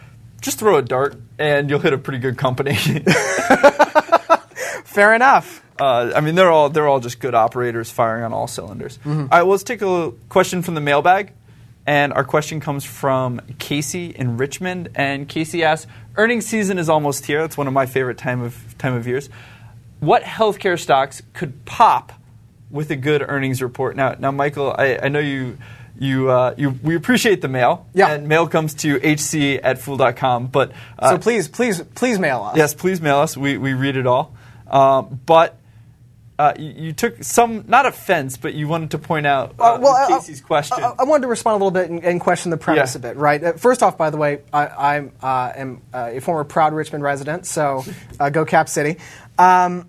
just 0.41 0.59
throw 0.59 0.77
a 0.77 0.83
dart 0.83 1.17
and 1.39 1.69
you'll 1.69 1.81
hit 1.81 1.93
a 1.93 1.99
pretty 1.99 2.21
good 2.21 2.39
company. 2.39 2.75
Fair 4.85 5.15
enough. 5.15 5.63
uh, 5.81 6.13
I 6.15 6.21
mean, 6.21 6.35
they're 6.35 6.51
all 6.51 6.71
they're 6.71 6.89
all 6.89 7.01
just 7.01 7.21
good 7.21 7.35
operators 7.35 7.91
firing 7.91 8.25
on 8.25 8.33
all 8.33 8.47
cylinders. 8.47 8.99
Mm-hmm. 8.99 9.11
All 9.11 9.17
right, 9.27 9.43
well, 9.43 9.51
let's 9.51 9.63
take 9.63 9.83
a 9.83 10.13
question 10.29 10.63
from 10.63 10.75
the 10.75 10.81
mailbag, 10.81 11.33
and 11.89 12.13
our 12.13 12.23
question 12.23 12.61
comes 12.61 12.85
from 12.85 13.41
Casey 13.59 14.11
in 14.11 14.37
Richmond, 14.37 14.91
and 14.95 15.27
Casey 15.27 15.65
asks, 15.65 15.91
"Earnings 16.17 16.45
season 16.45 16.79
is 16.79 16.91
almost 16.91 17.25
here. 17.25 17.41
That's 17.41 17.57
one 17.57 17.67
of 17.67 17.73
my 17.73 17.87
favorite 17.87 18.19
time 18.19 18.43
of 18.43 18.77
time 18.77 18.93
of 18.93 19.07
years. 19.07 19.31
What 19.99 20.23
healthcare 20.23 20.79
stocks 20.79 21.23
could 21.33 21.65
pop 21.65 22.13
with 22.71 22.91
a 22.91 22.97
good 22.97 23.25
earnings 23.27 23.63
report?" 23.63 23.97
Now, 23.97 24.15
now, 24.19 24.31
Michael, 24.31 24.75
I, 24.79 24.99
I 25.05 25.09
know 25.09 25.19
you. 25.19 25.57
You, 26.01 26.31
uh, 26.31 26.55
you, 26.57 26.79
we 26.85 26.95
appreciate 26.95 27.41
the 27.41 27.49
mail. 27.49 27.85
Yeah. 27.93 28.13
And 28.13 28.29
mail 28.29 28.47
comes 28.47 28.73
to 28.75 29.01
hc 29.01 29.59
at 29.65 29.81
fool.com. 29.81 30.47
But 30.47 30.71
uh, 30.97 31.11
so 31.11 31.19
please, 31.19 31.49
please, 31.49 31.83
please 31.97 32.21
mail 32.21 32.43
us. 32.43 32.57
Yes, 32.57 32.73
please 32.73 33.01
mail 33.01 33.17
us. 33.17 33.37
We, 33.37 33.59
we 33.59 33.73
read 33.73 33.97
it 33.97 34.07
all. 34.07 34.33
Um, 34.71 35.19
but 35.27 35.58
uh, 36.39 36.55
you, 36.59 36.73
you 36.77 36.93
took 36.93 37.23
some, 37.25 37.65
not 37.67 37.85
offense, 37.85 38.37
but 38.37 38.55
you 38.55 38.69
wanted 38.69 38.93
to 38.93 38.99
point 38.99 39.27
out 39.27 39.55
uh, 39.59 39.75
Uh, 39.75 39.79
well, 39.81 39.95
I- 39.95 40.07
Casey's 40.09 40.41
question. 40.41 40.83
I, 40.83 40.95
I 41.01 41.05
wanted 41.05 41.23
to 41.23 41.29
respond 41.29 41.55
a 41.55 41.65
little 41.65 41.71
bit 41.73 41.91
and, 41.91 42.05
and 42.05 42.21
question 42.21 42.51
the 42.51 42.57
premise 42.57 42.95
Yeah. 42.95 42.99
a 42.99 43.03
bit, 43.03 43.17
right? 43.17 43.43
Uh, 43.43 43.53
first 43.55 43.83
off, 43.83 43.99
by 43.99 44.11
the 44.11 44.17
way, 44.17 44.41
I, 44.53 44.67
I'm 44.97 45.13
uh, 45.23 45.53
am 45.57 45.83
uh, 45.93 46.11
a 46.13 46.21
former 46.21 46.45
proud 46.45 46.73
Richmond 46.75 47.03
resident, 47.03 47.45
so 47.47 47.85
uh, 48.21 48.31
go 48.31 48.45
Cap 48.45 48.69
City. 48.69 48.99
Um, 49.39 49.89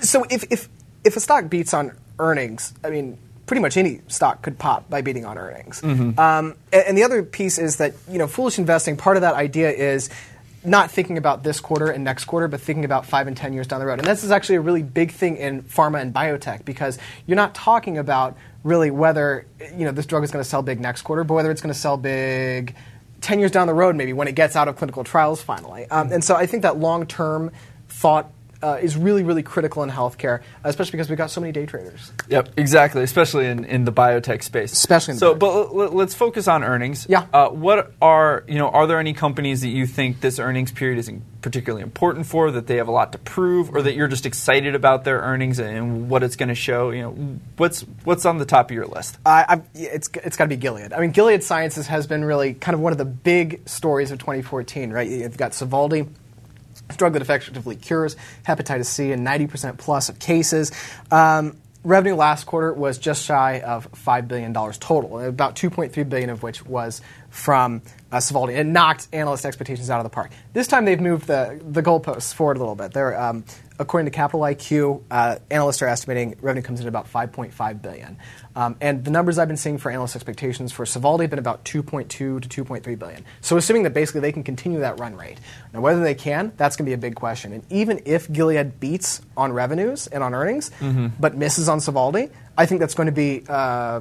so 0.00 0.24
if, 0.30 0.44
if 0.50 0.68
if 1.04 1.16
a 1.16 1.20
stock 1.20 1.48
beats 1.48 1.74
on 1.74 1.96
earnings, 2.18 2.72
I 2.84 2.90
mean, 2.90 3.18
pretty 3.46 3.60
much 3.62 3.76
any 3.76 4.00
stock 4.08 4.42
could 4.42 4.58
pop 4.58 4.88
by 4.90 5.00
beating 5.00 5.24
on 5.24 5.38
earnings. 5.38 5.80
Mm-hmm. 5.80 6.18
Um, 6.18 6.54
and, 6.72 6.84
and 6.88 6.98
the 6.98 7.04
other 7.04 7.22
piece 7.22 7.58
is 7.58 7.76
that 7.76 7.94
you 8.10 8.18
know, 8.18 8.26
foolish 8.26 8.58
investing. 8.58 8.96
Part 8.96 9.16
of 9.16 9.20
that 9.22 9.34
idea 9.34 9.70
is 9.70 10.10
not 10.64 10.90
thinking 10.90 11.18
about 11.18 11.42
this 11.42 11.60
quarter 11.60 11.90
and 11.90 12.04
next 12.04 12.24
quarter, 12.24 12.48
but 12.48 12.60
thinking 12.60 12.84
about 12.84 13.06
five 13.06 13.26
and 13.26 13.36
ten 13.36 13.52
years 13.52 13.66
down 13.66 13.80
the 13.80 13.86
road. 13.86 13.98
And 13.98 14.06
this 14.06 14.24
is 14.24 14.30
actually 14.30 14.56
a 14.56 14.60
really 14.60 14.82
big 14.82 15.12
thing 15.12 15.36
in 15.36 15.62
pharma 15.62 16.00
and 16.00 16.12
biotech 16.12 16.64
because 16.64 16.98
you're 17.26 17.36
not 17.36 17.54
talking 17.54 17.98
about 17.98 18.36
really 18.64 18.90
whether 18.90 19.46
you 19.76 19.84
know 19.84 19.92
this 19.92 20.06
drug 20.06 20.24
is 20.24 20.30
going 20.30 20.42
to 20.42 20.48
sell 20.48 20.62
big 20.62 20.80
next 20.80 21.02
quarter, 21.02 21.24
but 21.24 21.34
whether 21.34 21.50
it's 21.50 21.60
going 21.60 21.72
to 21.72 21.78
sell 21.78 21.96
big. 21.96 22.74
10 23.20 23.40
years 23.40 23.50
down 23.50 23.66
the 23.66 23.74
road, 23.74 23.96
maybe 23.96 24.12
when 24.12 24.28
it 24.28 24.36
gets 24.36 24.54
out 24.54 24.68
of 24.68 24.76
clinical 24.76 25.02
trials 25.02 25.42
finally. 25.42 25.86
Um, 25.90 26.12
and 26.12 26.22
so 26.22 26.36
I 26.36 26.46
think 26.46 26.62
that 26.62 26.78
long 26.78 27.04
term 27.04 27.50
thought 27.88 28.30
uh, 28.62 28.78
is 28.80 28.96
really, 28.96 29.22
really 29.22 29.42
critical 29.42 29.82
in 29.82 29.90
healthcare, 29.90 30.42
especially 30.64 30.92
because 30.92 31.08
we've 31.08 31.18
got 31.18 31.30
so 31.30 31.40
many 31.40 31.52
day 31.52 31.66
traders. 31.66 32.12
Yep, 32.28 32.50
exactly, 32.56 33.02
especially 33.02 33.46
in, 33.46 33.64
in 33.64 33.84
the 33.84 33.92
biotech 33.92 34.42
space. 34.42 34.72
Especially 34.72 35.12
in 35.12 35.16
the 35.16 35.20
so, 35.20 35.34
biotech. 35.34 35.38
but 35.38 35.48
l- 35.48 35.82
l- 35.82 35.92
let's 35.92 36.14
focus 36.14 36.48
on 36.48 36.64
earnings. 36.64 37.06
Yeah. 37.08 37.26
Uh, 37.32 37.48
what 37.50 37.92
are 38.02 38.44
you 38.48 38.56
know? 38.56 38.68
Are 38.68 38.86
there 38.86 38.98
any 38.98 39.12
companies 39.12 39.60
that 39.60 39.68
you 39.68 39.86
think 39.86 40.20
this 40.20 40.38
earnings 40.38 40.72
period 40.72 40.98
is 40.98 41.10
particularly 41.40 41.82
important 41.82 42.26
for? 42.26 42.50
That 42.50 42.66
they 42.66 42.76
have 42.76 42.88
a 42.88 42.92
lot 42.92 43.12
to 43.12 43.18
prove, 43.18 43.74
or 43.74 43.82
that 43.82 43.94
you're 43.94 44.08
just 44.08 44.26
excited 44.26 44.74
about 44.74 45.04
their 45.04 45.20
earnings 45.20 45.58
and 45.60 46.08
what 46.10 46.22
it's 46.22 46.36
going 46.36 46.48
to 46.48 46.54
show? 46.54 46.90
You 46.90 47.02
know, 47.02 47.38
what's 47.56 47.82
what's 48.04 48.26
on 48.26 48.38
the 48.38 48.46
top 48.46 48.70
of 48.70 48.74
your 48.74 48.86
list? 48.86 49.18
I, 49.24 49.44
I've, 49.48 49.62
it's 49.74 50.10
it's 50.24 50.36
got 50.36 50.44
to 50.44 50.48
be 50.48 50.56
Gilead. 50.56 50.92
I 50.92 51.00
mean, 51.00 51.12
Gilead 51.12 51.44
Sciences 51.44 51.86
has 51.86 52.06
been 52.08 52.24
really 52.24 52.54
kind 52.54 52.74
of 52.74 52.80
one 52.80 52.92
of 52.92 52.98
the 52.98 53.04
big 53.04 53.68
stories 53.68 54.10
of 54.10 54.18
2014, 54.18 54.90
right? 54.90 55.08
You've 55.08 55.36
got 55.36 55.52
Sovaldi, 55.52 56.08
drug 56.96 57.12
that 57.12 57.22
effectively 57.22 57.76
cures 57.76 58.16
hepatitis 58.46 58.86
C 58.86 59.12
in 59.12 59.24
90% 59.24 59.78
plus 59.78 60.08
of 60.08 60.18
cases. 60.18 60.72
Um, 61.10 61.56
revenue 61.84 62.14
last 62.14 62.44
quarter 62.44 62.72
was 62.72 62.98
just 62.98 63.24
shy 63.24 63.60
of 63.60 63.90
$5 63.92 64.28
billion 64.28 64.52
total, 64.52 65.20
about 65.20 65.56
2.3 65.56 66.08
billion 66.08 66.30
of 66.30 66.42
which 66.42 66.64
was 66.64 67.00
from 67.30 67.82
uh, 68.10 68.16
Sovaldi. 68.16 68.56
It 68.56 68.64
knocked 68.64 69.08
analyst 69.12 69.44
expectations 69.44 69.90
out 69.90 69.98
of 69.98 70.04
the 70.04 70.10
park. 70.10 70.30
This 70.52 70.66
time 70.66 70.84
they've 70.84 71.00
moved 71.00 71.26
the, 71.26 71.60
the 71.62 71.82
goalposts 71.82 72.32
forward 72.32 72.56
a 72.56 72.60
little 72.60 72.74
bit. 72.74 72.92
They're, 72.92 73.20
um, 73.20 73.44
according 73.78 74.06
to 74.06 74.10
Capital 74.10 74.40
IQ, 74.40 75.02
uh, 75.10 75.36
analysts 75.50 75.82
are 75.82 75.88
estimating 75.88 76.36
revenue 76.40 76.62
comes 76.62 76.80
in 76.80 76.86
at 76.86 76.88
about 76.88 77.10
5.5 77.10 77.82
billion. 77.82 78.16
Um, 78.56 78.76
and 78.80 79.04
the 79.04 79.10
numbers 79.10 79.38
I've 79.38 79.46
been 79.48 79.56
seeing 79.56 79.78
for 79.78 79.90
analyst 79.90 80.16
expectations 80.16 80.72
for 80.72 80.84
Sovaldi 80.84 81.22
have 81.22 81.30
been 81.30 81.38
about 81.38 81.64
2.2 81.64 82.08
to 82.08 82.40
2.3 82.40 82.98
billion. 82.98 83.24
So 83.40 83.56
assuming 83.56 83.82
that 83.84 83.94
basically 83.94 84.22
they 84.22 84.32
can 84.32 84.42
continue 84.42 84.80
that 84.80 84.98
run 84.98 85.16
rate. 85.16 85.38
Now 85.72 85.80
whether 85.80 86.02
they 86.02 86.14
can, 86.14 86.52
that's 86.56 86.76
going 86.76 86.86
to 86.86 86.90
be 86.90 86.94
a 86.94 86.98
big 86.98 87.14
question. 87.14 87.52
And 87.52 87.62
even 87.70 88.00
if 88.04 88.30
Gilead 88.32 88.80
beats 88.80 89.20
on 89.36 89.52
revenues 89.52 90.06
and 90.06 90.22
on 90.24 90.34
earnings, 90.34 90.70
but 91.20 91.36
misses 91.36 91.68
on 91.68 91.78
Sovaldi, 91.78 92.30
I 92.56 92.66
think 92.66 92.80
that's 92.80 92.94
going 92.94 93.06
to 93.06 93.12
be 93.12 93.44
uh, 93.48 94.00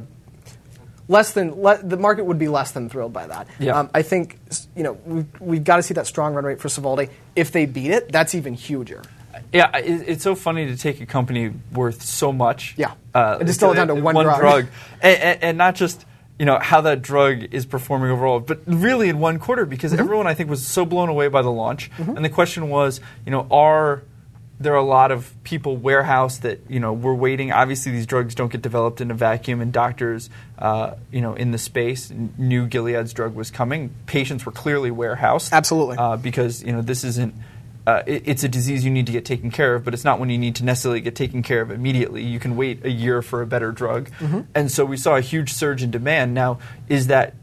less 1.08 1.32
than 1.34 1.62
le- 1.62 1.82
the 1.82 1.98
market 1.98 2.26
would 2.26 2.39
be 2.39 2.48
less 2.48 2.72
than 2.72 2.89
thrilled 2.89 3.13
by 3.13 3.28
that. 3.28 3.48
Yeah. 3.60 3.80
Um, 3.80 3.89
I 3.93 4.02
think 4.02 4.39
you 4.76 4.84
know 4.84 4.93
we've, 5.06 5.41
we've 5.41 5.63
got 5.63 5.78
to 5.78 5.84
see 5.84 5.93
that 5.93 6.08
strong 6.08 6.34
run 6.34 6.43
rate 6.46 6.60
for 6.60 6.67
Sovaldi. 6.67 7.10
If 7.36 7.52
they 7.52 7.65
beat 7.65 7.91
it, 7.91 8.12
that's 8.12 8.36
even 8.36 8.54
huger. 8.54 9.02
Yeah, 9.54 9.76
it, 9.78 10.10
it's 10.10 10.24
so 10.24 10.34
funny 10.36 10.65
to 10.65 10.76
take 10.76 11.00
a 11.00 11.06
company 11.06 11.52
worth 11.72 12.02
so 12.02 12.34
much. 12.34 12.74
Yeah. 12.78 12.93
And 13.13 13.46
distill 13.46 13.72
it 13.72 13.76
down 13.76 13.88
to 13.88 13.96
one 13.96 14.15
drug. 14.15 14.67
and, 15.02 15.20
and, 15.22 15.43
and 15.43 15.58
not 15.58 15.76
just 15.76 16.06
you 16.39 16.46
know 16.46 16.60
how 16.60 16.82
that 16.82 17.02
drug 17.02 17.54
is 17.54 17.65
performing 17.65 18.12
overall, 18.12 18.39
but 18.39 18.60
really 18.67 19.10
in 19.10 19.20
one 19.20 19.39
quarter 19.39 19.65
because 19.65 19.91
Mm-hmm. 19.91 20.02
everyone 20.02 20.28
I 20.28 20.34
think 20.34 20.50
was 20.50 20.65
so 20.65 20.86
blown 20.86 21.10
away 21.10 21.28
by 21.30 21.41
the 21.41 21.52
launch, 21.52 21.89
and 21.98 22.24
the 22.26 22.30
question 22.30 22.70
was, 22.70 23.00
you 23.26 23.32
know, 23.32 23.48
are 23.50 24.04
there 24.60 24.74
are 24.74 24.78
a 24.78 24.84
lot 24.84 25.12
of 25.12 25.34
people 25.43 25.78
warehouse 25.78 26.39
that 26.39 26.60
you 26.67 26.80
know 26.80 26.93
we're 26.93 27.13
waiting. 27.13 27.52
Obviously, 27.52 27.91
these 27.91 28.06
drugs 28.08 28.34
don't 28.34 28.52
get 28.52 28.62
developed 28.62 29.02
in 29.02 29.12
a 29.12 29.13
vacuum, 29.13 29.62
and 29.62 29.72
doctors, 29.72 30.30
uh, 30.58 30.96
you 31.12 31.22
know, 31.22 31.36
in 31.36 31.52
the 31.52 31.58
space 31.58 32.12
knew 32.38 32.67
Gilead's 32.67 33.13
drug 33.13 33.36
was 33.36 33.52
coming. 33.52 33.93
Patients 34.08 34.46
were 34.46 34.52
clearly 34.52 34.91
warehoused, 34.91 35.54
Absolutely. 35.54 35.98
uh, 35.98 36.17
because 36.17 36.63
you 36.63 36.72
know 36.72 36.82
this 36.82 37.04
isn't. 37.04 37.36
Uh, 37.86 38.04
it, 38.06 38.24
it's 38.26 38.43
a 38.43 38.50
disease 38.50 38.84
you 38.84 38.91
need 38.91 39.06
to 39.06 39.13
get 39.13 39.24
taken 39.24 39.50
care 39.50 39.76
of, 39.76 39.86
but 39.86 39.93
it's 39.93 40.04
not 40.04 40.20
one 40.20 40.30
you 40.30 40.38
need 40.38 40.56
to 40.56 40.65
necessarily 40.65 41.00
get 41.00 41.15
taken 41.15 41.41
care 41.41 41.62
of 41.62 41.72
immediately. 41.72 42.22
You 42.22 42.38
can 42.38 42.58
wait 42.58 42.84
a 42.84 42.91
year 42.91 43.22
for 43.22 43.41
a 43.41 43.48
better 43.48 43.72
drug, 43.72 44.10
and 44.54 44.70
so 44.72 44.84
we 44.84 44.98
saw 44.98 45.15
a 45.15 45.22
huge 45.22 45.54
surge 45.54 45.84
in 45.84 45.91
demand. 45.91 46.34
Now, 46.34 46.60
is 46.89 47.08
that 47.08 47.36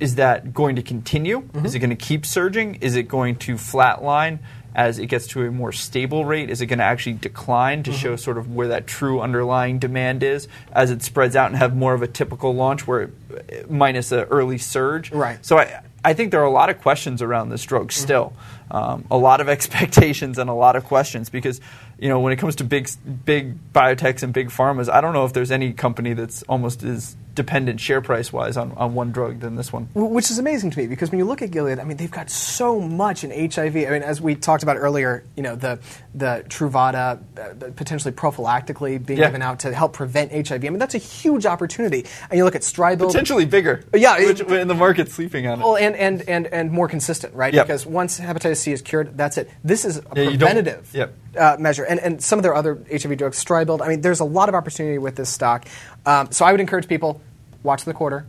is 0.00 0.16
that 0.16 0.52
going 0.52 0.76
to 0.76 0.82
continue? 0.82 1.48
Is 1.62 1.74
it 1.76 1.78
going 1.78 1.90
to 1.90 1.96
keep 1.96 2.26
surging? 2.26 2.76
Is 2.76 2.96
it 2.96 3.04
going 3.04 3.36
to 3.36 3.54
flatline 3.54 4.40
as 4.74 4.98
it 4.98 5.06
gets 5.06 5.26
to 5.28 5.42
a 5.42 5.50
more 5.50 5.72
stable 5.72 6.24
rate? 6.24 6.50
Is 6.50 6.60
it 6.60 6.66
going 6.66 6.78
to 6.78 6.84
actually 6.84 7.14
decline 7.14 7.82
to 7.84 7.90
mm-hmm. 7.90 7.98
show 7.98 8.16
sort 8.16 8.38
of 8.38 8.54
where 8.54 8.68
that 8.68 8.86
true 8.86 9.20
underlying 9.20 9.78
demand 9.78 10.22
is 10.22 10.48
as 10.72 10.90
it 10.90 11.02
spreads 11.02 11.36
out 11.36 11.48
and 11.48 11.56
have 11.56 11.76
more 11.76 11.94
of 11.94 12.02
a 12.02 12.08
typical 12.08 12.54
launch 12.54 12.86
where 12.86 13.10
it, 13.48 13.70
minus 13.70 14.12
an 14.12 14.20
early 14.24 14.58
surge? 14.58 15.12
Right. 15.12 15.44
So 15.44 15.58
I, 15.58 15.82
I 16.04 16.12
think 16.12 16.30
there 16.30 16.40
are 16.40 16.46
a 16.46 16.50
lot 16.50 16.70
of 16.70 16.80
questions 16.80 17.22
around 17.22 17.48
this 17.48 17.62
drug 17.62 17.88
mm-hmm. 17.88 18.02
still. 18.02 18.32
Um, 18.70 19.04
a 19.10 19.16
lot 19.16 19.40
of 19.40 19.48
expectations 19.56 20.38
and 20.38 20.50
a 20.50 20.54
lot 20.54 20.76
of 20.76 20.84
questions 20.84 21.30
because 21.30 21.60
you 22.04 22.10
know 22.10 22.20
when 22.20 22.34
it 22.34 22.36
comes 22.36 22.56
to 22.56 22.64
big 22.64 22.88
big 23.24 23.56
biotechs 23.72 24.22
and 24.22 24.32
big 24.34 24.48
pharmas, 24.50 24.90
I 24.92 25.00
don't 25.00 25.14
know 25.14 25.24
if 25.24 25.32
there's 25.32 25.50
any 25.50 25.72
company 25.72 26.12
that's 26.12 26.42
almost 26.44 26.82
as 26.82 27.16
dependent 27.34 27.80
share 27.80 28.00
price 28.00 28.32
wise 28.32 28.56
on, 28.56 28.70
on 28.72 28.94
one 28.94 29.10
drug 29.10 29.40
than 29.40 29.56
this 29.56 29.72
one. 29.72 29.88
Which 29.94 30.30
is 30.30 30.38
amazing 30.38 30.70
to 30.72 30.78
me 30.78 30.86
because 30.86 31.10
when 31.10 31.18
you 31.18 31.24
look 31.24 31.42
at 31.42 31.50
Gilead, 31.50 31.80
I 31.80 31.84
mean, 31.84 31.96
they've 31.96 32.10
got 32.20 32.30
so 32.30 32.78
much 32.78 33.24
in 33.24 33.30
HIV. 33.50 33.74
I 33.74 33.90
mean, 33.90 34.02
as 34.04 34.20
we 34.20 34.36
talked 34.36 34.62
about 34.62 34.76
earlier, 34.76 35.24
you 35.34 35.42
know, 35.42 35.56
the 35.56 35.80
the 36.14 36.44
Truvada 36.48 37.18
uh, 37.40 37.70
potentially 37.74 38.12
prophylactically 38.12 39.04
being 39.04 39.18
Yeah. 39.18 39.26
given 39.28 39.42
out 39.42 39.60
to 39.60 39.74
help 39.74 39.94
prevent 39.94 40.30
HIV. 40.30 40.64
I 40.64 40.68
mean, 40.68 40.78
that's 40.78 40.94
a 40.94 40.98
huge 40.98 41.46
opportunity. 41.46 42.04
And 42.30 42.36
you 42.38 42.44
look 42.44 42.54
at 42.54 42.62
Stribild. 42.62 43.08
Potentially 43.08 43.46
bigger. 43.46 43.82
Yeah, 43.94 44.18
it- 44.18 44.26
which, 44.28 44.40
and 44.60 44.68
the 44.70 44.74
market's 44.74 45.14
sleeping 45.14 45.46
on 45.46 45.60
it. 45.60 45.64
Well, 45.64 45.76
and, 45.76 45.96
and, 45.96 46.22
and, 46.28 46.46
and 46.48 46.70
more 46.70 46.86
consistent, 46.86 47.34
right? 47.34 47.52
Yep. 47.54 47.66
Because 47.66 47.86
once 47.86 48.20
hepatitis 48.20 48.58
C 48.58 48.72
is 48.72 48.82
cured, 48.82 49.16
that's 49.16 49.38
it. 49.38 49.50
This 49.64 49.84
is 49.84 49.98
a 49.98 50.02
Yeah, 50.14 50.28
preventative 50.28 50.90
yep. 50.94 51.14
uh, 51.36 51.56
measure. 51.58 51.82
And, 51.84 51.93
and 52.00 52.22
some 52.22 52.38
of 52.38 52.42
their 52.42 52.54
other 52.54 52.78
HIV 52.90 53.16
drugs, 53.18 53.42
Stribild, 53.42 53.82
I 53.82 53.88
mean, 53.88 54.00
there's 54.00 54.20
a 54.20 54.24
lot 54.24 54.48
of 54.48 54.54
opportunity 54.54 54.98
with 54.98 55.16
this 55.16 55.28
stock. 55.28 55.66
Um, 56.06 56.30
so 56.32 56.44
I 56.44 56.52
would 56.52 56.60
encourage 56.60 56.88
people, 56.88 57.20
watch 57.62 57.84
the 57.84 57.94
quarter, 57.94 58.26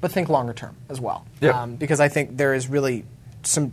but 0.00 0.10
think 0.12 0.28
longer 0.28 0.52
term 0.52 0.76
as 0.88 1.00
well. 1.00 1.26
Yep. 1.40 1.78
because 1.78 2.00
I 2.00 2.08
think 2.08 2.36
there 2.36 2.54
is 2.54 2.68
really 2.68 3.04
some 3.42 3.72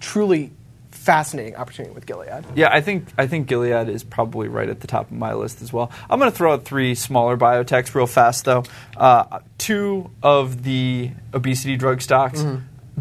truly 0.00 0.52
fascinating 0.90 1.54
opportunity 1.54 1.94
with 1.94 2.04
Gilead. 2.04 2.44
Yeah, 2.56 2.68
I 2.72 2.80
think 2.80 3.06
I 3.16 3.28
think 3.28 3.46
Gilead 3.46 3.88
is 3.88 4.02
probably 4.02 4.48
right 4.48 4.68
at 4.68 4.80
the 4.80 4.88
top 4.88 5.06
of 5.06 5.16
my 5.16 5.34
list 5.34 5.62
as 5.62 5.72
well. 5.72 5.90
I'm 6.10 6.18
going 6.18 6.30
to 6.30 6.36
throw 6.36 6.52
out 6.52 6.64
three 6.64 6.94
smaller 6.96 7.36
biotechs 7.36 7.94
real 7.94 8.08
fast 8.08 8.44
though. 8.44 8.64
Uh, 8.96 9.40
two 9.58 10.10
of 10.22 10.64
the 10.64 11.12
obesity 11.32 11.76
drug 11.76 12.02
stocks, 12.02 12.44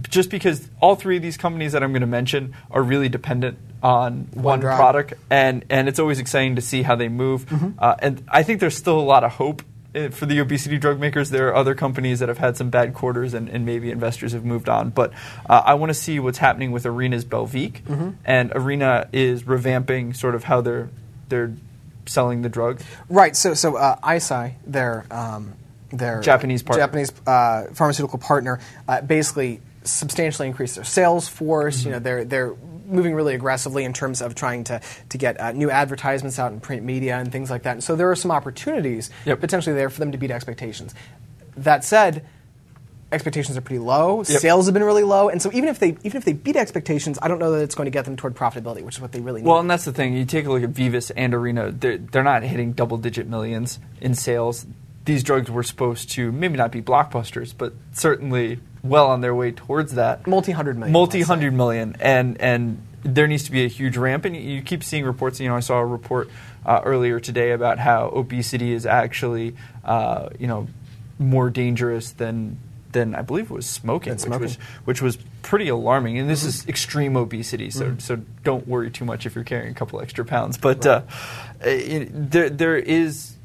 just 0.09 0.29
because 0.29 0.67
all 0.79 0.95
three 0.95 1.17
of 1.17 1.23
these 1.23 1.37
companies 1.37 1.71
that 1.71 1.81
I'm 1.81 1.93
going 1.93 2.01
to 2.01 2.07
mention 2.07 2.53
are 2.69 2.83
really 2.83 3.09
dependent 3.09 3.57
on 3.85 4.27
one, 4.33 4.59
drug. 4.61 4.77
product, 4.77 5.13
and 5.29 5.63
and 5.69 5.87
it's 5.87 5.99
always 5.99 6.19
exciting 6.19 6.55
to 6.55 6.61
see 6.61 6.81
how 6.81 6.95
they 6.95 7.07
move. 7.07 7.45
Uh, 7.77 7.95
and 7.99 8.23
I 8.27 8.41
think 8.41 8.59
there's 8.59 8.75
still 8.75 8.99
a 8.99 9.07
lot 9.13 9.23
of 9.23 9.33
hope. 9.33 9.61
uh, 9.93 10.09
For 10.09 10.25
the 10.25 10.39
obesity 10.39 10.77
drug 10.79 10.99
makers, 10.99 11.29
there 11.29 11.49
are 11.49 11.55
other 11.55 11.75
companies 11.75 12.19
that 12.19 12.27
have 12.29 12.39
had 12.39 12.57
some 12.57 12.69
bad 12.71 12.93
quarters, 12.95 13.33
and, 13.35 13.47
and 13.47 13.63
maybe 13.63 13.91
investors 13.91 14.33
have 14.33 14.43
moved 14.43 14.69
on. 14.69 14.89
But 14.89 15.13
uh, 15.47 15.61
I 15.65 15.75
want 15.75 15.91
to 15.91 15.93
see 15.93 16.19
what's 16.19 16.39
happening 16.39 16.71
with 16.71 16.85
Arena's 16.85 17.25
Belviq, 17.25 18.15
and 18.25 18.51
Arena 18.55 19.07
is 19.13 19.43
revamping 19.43 20.15
sort 20.15 20.35
of 20.35 20.43
how 20.45 20.61
they're 20.61 20.89
they're 21.29 21.53
selling 22.07 22.41
the 22.41 22.49
drug. 22.49 22.81
Right. 23.09 23.35
So, 23.35 23.53
so 23.53 23.77
uh, 23.77 23.97
Eisai, 24.01 24.53
their 24.65 25.05
um, 25.11 25.53
their 25.91 26.21
Japanese 26.21 26.63
partner. 26.63 26.83
Japanese 26.83 27.11
uh, 27.27 27.65
pharmaceutical 27.73 28.19
partner, 28.19 28.59
uh, 28.87 29.01
basically 29.01 29.61
substantially 29.83 30.47
increased 30.47 30.75
their 30.75 30.83
sales 30.83 31.27
force. 31.27 31.77
Mm-hmm. 31.79 31.87
You 31.87 31.93
know, 31.93 31.99
they're 31.99 32.25
they're 32.25 32.53
moving 32.85 33.13
really 33.13 33.35
aggressively 33.35 33.83
in 33.83 33.93
terms 33.93 34.21
of 34.21 34.35
trying 34.35 34.63
to 34.65 34.81
to 35.09 35.17
get 35.17 35.39
uh, 35.39 35.51
new 35.51 35.69
advertisements 35.71 36.39
out 36.39 36.51
in 36.51 36.59
print 36.59 36.83
media 36.83 37.17
and 37.17 37.31
things 37.31 37.49
like 37.49 37.63
that. 37.63 37.71
And 37.71 37.83
so 37.83 37.95
there 37.95 38.09
are 38.11 38.15
some 38.15 38.31
opportunities 38.31 39.09
Yep. 39.25 39.39
potentially 39.41 39.75
there 39.75 39.89
for 39.89 39.99
them 39.99 40.11
to 40.11 40.17
beat 40.17 40.31
expectations. 40.31 40.93
That 41.57 41.83
said. 41.83 42.25
Expectations 43.11 43.55
are 43.55 43.61
pretty 43.61 43.79
low. 43.79 44.17
Yep. 44.17 44.25
Sales 44.41 44.65
have 44.65 44.73
been 44.73 44.83
really 44.83 45.03
low, 45.03 45.29
and 45.29 45.39
so 45.41 45.49
even 45.53 45.69
if 45.69 45.77
they 45.79 45.89
even 46.03 46.17
if 46.17 46.25
they 46.25 46.33
beat 46.33 46.55
expectations, 46.55 47.19
I 47.21 47.27
don't 47.27 47.37
know 47.37 47.51
that 47.51 47.61
it's 47.61 47.75
going 47.75 47.85
to 47.85 47.91
get 47.91 48.03
them 48.03 48.15
toward 48.17 48.35
profitability, 48.35 48.81
which 48.81 48.95
is 48.95 49.01
what 49.01 49.11
they 49.11 49.21
really 49.21 49.41
need. 49.41 49.47
Well, 49.47 49.59
and 49.59 49.69
that's 49.69 49.85
the 49.85 49.93
thing. 49.93 50.15
You 50.15 50.25
take 50.25 50.47
a 50.47 50.51
look 50.51 50.63
at 50.63 50.71
Vivus 50.71 51.11
and 51.15 51.33
Arena; 51.33 51.71
they're, 51.71 51.99
they're 51.99 52.23
not 52.23 52.41
hitting 52.43 52.73
double-digit 52.73 53.27
millions 53.27 53.79
in 54.01 54.15
sales. 54.15 54.65
These 55.05 55.23
drugs 55.23 55.51
were 55.51 55.61
supposed 55.63 56.09
to 56.13 56.31
maybe 56.31 56.57
not 56.57 56.71
be 56.71 56.81
blockbusters, 56.81 57.53
but 57.55 57.73
certainly 57.93 58.59
well 58.85 59.07
on 59.07 59.21
their 59.21 59.35
way 59.35 59.51
towards 59.51 59.95
that. 59.95 60.25
Multi-hundred 60.27 60.77
million, 60.77 60.93
multi 60.93 61.19
let's 61.19 61.27
hundred 61.29 61.51
say. 61.51 61.57
million, 61.57 61.95
and 61.99 62.39
and 62.41 62.81
there 63.03 63.27
needs 63.27 63.43
to 63.43 63.51
be 63.51 63.63
a 63.65 63.67
huge 63.67 63.97
ramp. 63.97 64.25
And 64.25 64.35
you- 64.35 64.61
keep 64.61 64.83
seeing 64.83 65.05
reports. 65.05 65.39
You 65.39 65.49
know, 65.49 65.55
I 65.55 65.59
saw 65.59 65.79
a 65.79 65.85
report 65.85 66.29
uh, 66.65 66.81
earlier 66.83 67.19
today 67.19 67.51
about 67.51 67.77
how 67.79 68.09
obesity 68.15 68.73
is 68.73 68.85
actually, 68.85 69.55
uh, 69.83 70.29
you 70.39 70.47
know, 70.47 70.67
more 71.19 71.49
dangerous 71.49 72.11
than 72.11 72.57
than 72.91 73.13
I 73.13 73.21
believe 73.23 73.51
it 73.51 73.53
was 73.53 73.65
smoking, 73.65 74.17
smoking. 74.17 74.41
which 74.41 74.49
was 74.49 74.57
which 74.85 75.01
was 75.01 75.17
pretty 75.43 75.67
alarming. 75.67 76.17
And 76.17 76.29
this 76.29 76.43
is 76.43 76.65
extreme 76.67 77.15
obesity, 77.17 77.69
so 77.69 77.85
Mm-hmm. 77.87 77.99
so 77.99 78.21
don't 78.43 78.67
worry 78.67 78.89
too 78.89 79.05
much 79.05 79.25
if 79.25 79.35
you're 79.35 79.43
carrying 79.43 79.71
a 79.71 79.75
couple 79.75 79.99
extra 80.01 80.23
pounds. 80.25 80.57
But 80.57 80.85
uh, 80.85 81.01
it, 81.61 82.09
there 82.31 82.49
there 82.49 82.77
is 82.77 83.35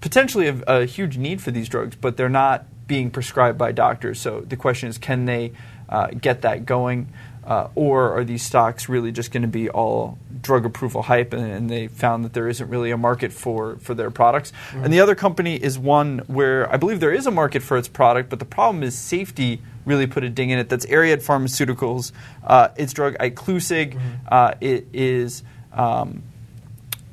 potentially 0.00 0.48
a, 0.48 0.56
a 0.66 0.84
huge 0.86 1.16
need 1.18 1.40
for 1.42 1.50
these 1.50 1.68
drugs, 1.68 1.96
but 1.96 2.16
they're 2.16 2.28
not 2.28 2.64
being 2.92 3.10
prescribed 3.10 3.56
by 3.56 3.72
doctors. 3.72 4.20
So 4.20 4.42
the 4.42 4.54
question 4.54 4.90
is, 4.90 4.98
can 4.98 5.24
they 5.24 5.52
uh, 5.88 6.08
get 6.08 6.42
that 6.42 6.66
going? 6.66 7.08
Uh, 7.42 7.68
or 7.74 8.12
are 8.18 8.22
these 8.22 8.42
stocks 8.42 8.86
really 8.86 9.10
just 9.10 9.32
going 9.32 9.40
to 9.40 9.48
be 9.48 9.70
all 9.70 10.18
drug 10.42 10.66
approval 10.66 11.00
hype 11.00 11.32
and, 11.32 11.50
and 11.50 11.70
they 11.70 11.88
found 11.88 12.22
that 12.22 12.34
there 12.34 12.48
isn't 12.48 12.68
really 12.68 12.90
a 12.90 12.98
market 12.98 13.32
for, 13.32 13.76
for 13.76 13.94
their 13.94 14.10
products? 14.10 14.52
And 14.74 14.92
the 14.92 15.00
other 15.00 15.14
company 15.14 15.56
is 15.56 15.78
one 15.78 16.18
where 16.26 16.70
I 16.70 16.76
believe 16.76 17.00
there 17.00 17.14
is 17.14 17.26
a 17.26 17.30
market 17.30 17.62
for 17.62 17.78
its 17.78 17.88
product, 17.88 18.28
but 18.28 18.40
the 18.40 18.44
problem 18.44 18.82
is 18.82 18.94
safety 18.94 19.62
really 19.86 20.06
put 20.06 20.22
a 20.22 20.28
ding 20.28 20.50
in 20.50 20.58
it. 20.58 20.68
That's 20.68 20.84
Ariad 20.84 21.24
Pharmaceuticals. 21.24 22.12
Uh, 22.44 22.68
its 22.76 22.92
drug 22.92 23.16
Iclusig. 23.16 23.98
Uh, 24.28 24.52
it 24.60 24.86
is. 24.92 25.42
Um, 25.72 26.22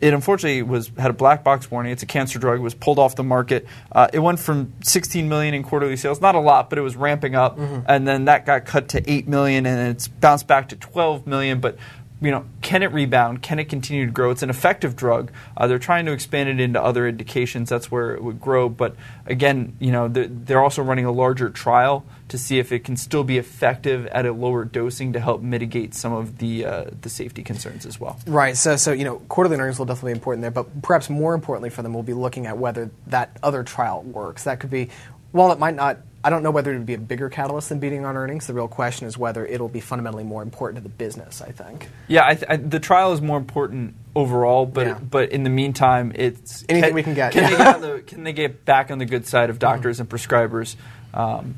it 0.01 0.13
unfortunately 0.13 0.61
was 0.63 0.91
had 0.97 1.09
a 1.09 1.13
black 1.13 1.43
box 1.43 1.69
warning. 1.69 1.91
It's 1.91 2.03
a 2.03 2.05
cancer 2.05 2.39
drug. 2.39 2.59
It 2.59 2.61
was 2.61 2.73
pulled 2.73 2.99
off 2.99 3.15
the 3.15 3.23
market. 3.23 3.65
Uh, 3.91 4.07
it 4.13 4.19
went 4.19 4.39
from 4.39 4.73
16 4.83 5.27
million 5.27 5.53
in 5.53 5.63
quarterly 5.63 5.97
sales, 5.97 6.21
not 6.21 6.35
a 6.35 6.39
lot, 6.39 6.69
but 6.69 6.79
it 6.79 6.81
was 6.81 6.95
ramping 6.95 7.35
up, 7.35 7.57
and 7.87 8.07
then 8.07 8.25
that 8.25 8.45
got 8.45 8.65
cut 8.65 8.89
to 8.89 9.11
8 9.11 9.27
million, 9.27 9.65
and 9.65 9.89
it's 9.89 10.07
bounced 10.07 10.47
back 10.47 10.69
to 10.69 10.75
12 10.75 11.27
million. 11.27 11.59
But 11.59 11.77
you 12.21 12.31
know, 12.31 12.45
can 12.61 12.83
it 12.83 12.91
rebound? 12.91 13.41
Can 13.41 13.59
it 13.59 13.69
continue 13.69 14.05
to 14.05 14.11
grow? 14.11 14.29
It's 14.31 14.43
an 14.43 14.49
effective 14.49 14.95
drug. 14.95 15.31
Uh, 15.55 15.67
they're 15.67 15.79
trying 15.79 16.05
to 16.05 16.11
expand 16.11 16.49
it 16.49 16.59
into 16.59 16.81
other 16.81 17.07
indications. 17.07 17.69
That's 17.69 17.89
where 17.89 18.13
it 18.13 18.23
would 18.23 18.41
grow. 18.41 18.67
But 18.67 18.95
again, 19.25 19.77
you 19.79 19.91
know, 19.91 20.07
they're, 20.09 20.27
they're 20.27 20.61
also 20.61 20.83
running 20.83 21.05
a 21.05 21.11
larger 21.11 21.49
trial 21.49 22.05
to 22.27 22.37
see 22.37 22.59
if 22.59 22.71
it 22.71 22.83
can 22.83 22.97
still 22.97 23.23
be 23.23 23.37
effective 23.37 24.05
at 24.07 24.25
a 24.25 24.33
lower 24.33 24.65
dosing 24.65 25.13
to 25.13 25.19
help 25.19 25.41
mitigate 25.41 25.93
some 25.93 26.13
of 26.13 26.37
the 26.39 26.65
uh, 26.65 26.85
the 27.01 27.09
safety 27.09 27.41
concerns 27.41 27.85
as 27.85 27.99
well. 27.99 28.19
Right. 28.27 28.57
So, 28.57 28.75
so 28.75 28.91
you 28.91 29.05
know, 29.05 29.17
quarterly 29.29 29.57
earnings 29.57 29.79
will 29.79 29.85
definitely 29.85 30.13
be 30.13 30.17
important 30.17 30.41
there, 30.41 30.51
but 30.51 30.81
perhaps 30.81 31.09
more 31.09 31.33
importantly 31.33 31.69
for 31.69 31.81
them, 31.81 31.93
we'll 31.93 32.03
be 32.03 32.13
looking 32.13 32.47
at 32.47 32.57
whether 32.57 32.91
that 33.07 33.37
other 33.41 33.63
trial 33.63 34.03
works. 34.03 34.43
That 34.43 34.59
could 34.59 34.69
be, 34.69 34.89
while 35.31 35.51
it 35.51 35.59
might 35.59 35.75
not, 35.75 35.99
I 36.23 36.29
don't 36.29 36.43
know 36.43 36.51
whether 36.51 36.73
it 36.73 36.77
would 36.77 36.85
be 36.85 36.95
a 36.95 36.97
bigger 36.99 37.29
catalyst 37.29 37.69
than 37.69 37.79
beating 37.79 38.03
on 38.05 38.17
earnings. 38.17 38.45
The 38.47 38.53
real 38.53 38.67
question 38.67 39.07
is 39.07 39.17
whether 39.17 39.45
it'll 39.45 39.69
be 39.69 39.79
fundamentally 39.79 40.23
more 40.25 40.41
important 40.43 40.83
to 40.83 40.83
the 40.83 40.93
business. 40.93 41.41
I 41.41 41.51
think. 41.51 41.87
Yeah, 42.07 42.25
I 42.27 42.35
th- 42.35 42.45
I, 42.49 42.55
the 42.57 42.79
trial 42.79 43.13
is 43.13 43.21
more 43.21 43.37
important 43.37 43.95
overall, 44.15 44.65
but 44.65 44.87
Yeah. 44.87 44.93
but 44.99 45.31
in 45.31 45.43
the 45.43 45.49
meantime, 45.49 46.11
it's 46.15 46.65
Anything 46.67 46.93
we 46.93 47.03
can 47.03 47.13
get, 47.13 47.31
Can, 47.31 47.43
yeah. 47.43 47.49
they 47.49 47.57
get 47.57 47.81
the, 47.81 48.01
can 48.01 48.23
they 48.23 48.33
get 48.33 48.65
back 48.65 48.91
on 48.91 48.97
the 48.97 49.05
good 49.05 49.25
side 49.27 49.49
of 49.49 49.59
doctors 49.59 49.99
and 50.01 50.09
prescribers? 50.09 50.75
Um, 51.13 51.55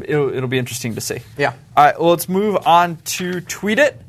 it'll, 0.00 0.32
it'll 0.34 0.48
be 0.48 0.58
interesting 0.58 0.94
to 0.94 1.00
see. 1.00 1.18
Yeah. 1.36 1.52
All 1.76 1.84
right. 1.84 2.00
Well, 2.00 2.10
let's 2.10 2.28
move 2.28 2.66
on 2.66 2.96
to 2.96 3.40
tweet 3.42 3.78
it. 3.78 4.00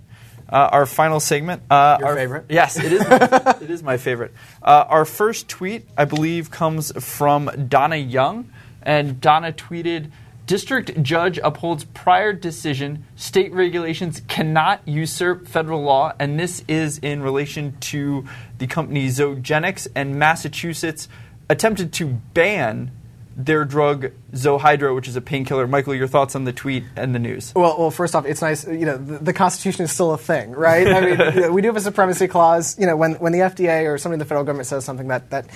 Uh, 0.50 0.68
our 0.74 0.86
final 0.86 1.22
segment. 1.22 1.62
Uh, 1.70 1.96
Your 2.00 2.10
our- 2.10 2.16
favorite? 2.16 2.46
Yes, 2.50 2.78
it 2.78 2.92
is. 2.92 3.08
My, 3.08 3.56
it 3.62 3.70
is 3.70 3.84
my 3.84 3.96
favorite. 3.98 4.34
Uh, 4.62 4.84
our 4.90 5.06
first 5.06 5.48
tweet, 5.48 5.88
I 5.98 6.04
believe, 6.04 6.52
comes 6.52 6.92
from 7.02 7.50
Donna 7.70 7.96
Young, 7.96 8.52
and 8.84 9.20
Donna 9.22 9.52
tweeted. 9.52 10.12
District 10.48 11.02
judge 11.02 11.40
upholds 11.44 11.86
prior 11.86 12.34
decision. 12.34 13.06
State 13.16 13.54
regulations 13.54 14.22
cannot 14.28 14.86
usurp 14.86 15.48
federal 15.48 15.82
law, 15.82 16.14
and 16.20 16.40
this 16.40 16.64
is 16.68 16.98
in 16.98 17.22
relation 17.22 17.78
to 17.80 18.26
the 18.58 18.68
company 18.68 19.08
Zogenix 19.08 19.88
and 19.96 20.18
Massachusetts 20.18 21.08
attempted 21.48 21.94
to 21.94 22.08
ban 22.34 22.92
their 23.36 23.66
drug 23.66 24.12
Zohydro, 24.34 24.94
which 24.94 25.08
is 25.08 25.16
a 25.16 25.22
painkiller. 25.22 25.68
Michael, 25.68 25.96
your 25.96 26.08
thoughts 26.08 26.36
on 26.36 26.44
the 26.44 26.54
tweet 26.54 26.84
and 26.96 27.16
the 27.16 27.20
news? 27.20 27.54
Well, 27.56 27.78
well, 27.80 27.92
first 27.92 28.16
off, 28.16 28.26
it's 28.26 28.42
nice. 28.42 28.68
You 28.68 28.86
know, 28.86 28.98
the, 28.98 29.20
the 29.20 29.34
Constitution 29.34 29.86
is 29.86 29.92
still 29.92 30.12
a 30.12 30.18
thing, 30.18 30.52
right? 30.52 30.88
I 30.88 31.02
mean, 31.02 31.36
you 31.36 31.42
know, 31.42 31.52
we 31.52 31.62
do 31.62 31.70
have 31.70 31.78
a 31.78 31.82
supremacy 31.82 32.28
clause. 32.28 32.78
You 32.80 32.86
know, 32.86 32.96
when 32.96 33.14
when 33.16 33.32
the 33.32 33.40
FDA 33.40 33.86
or 33.86 33.98
somebody 33.98 34.16
in 34.16 34.20
the 34.20 34.26
federal 34.26 34.44
government 34.44 34.68
says 34.68 34.86
something 34.86 35.08
that 35.08 35.30
that 35.30 35.48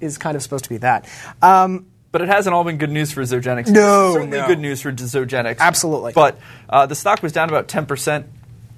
is 0.00 0.18
kind 0.18 0.36
of 0.36 0.42
supposed 0.42 0.64
to 0.64 0.70
be 0.70 0.78
that. 0.78 1.08
Um, 1.42 1.86
but 2.14 2.22
it 2.22 2.28
hasn't 2.28 2.54
all 2.54 2.62
been 2.62 2.78
good 2.78 2.92
news 2.92 3.10
for 3.10 3.22
Zogenix. 3.22 3.68
No, 3.68 4.12
certainly 4.12 4.38
no. 4.38 4.46
good 4.46 4.60
news 4.60 4.80
for 4.80 4.92
Zogenix. 4.92 5.58
Absolutely. 5.58 6.12
But 6.12 6.38
uh, 6.70 6.86
the 6.86 6.94
stock 6.94 7.24
was 7.24 7.32
down 7.32 7.48
about 7.48 7.66
10% 7.66 8.24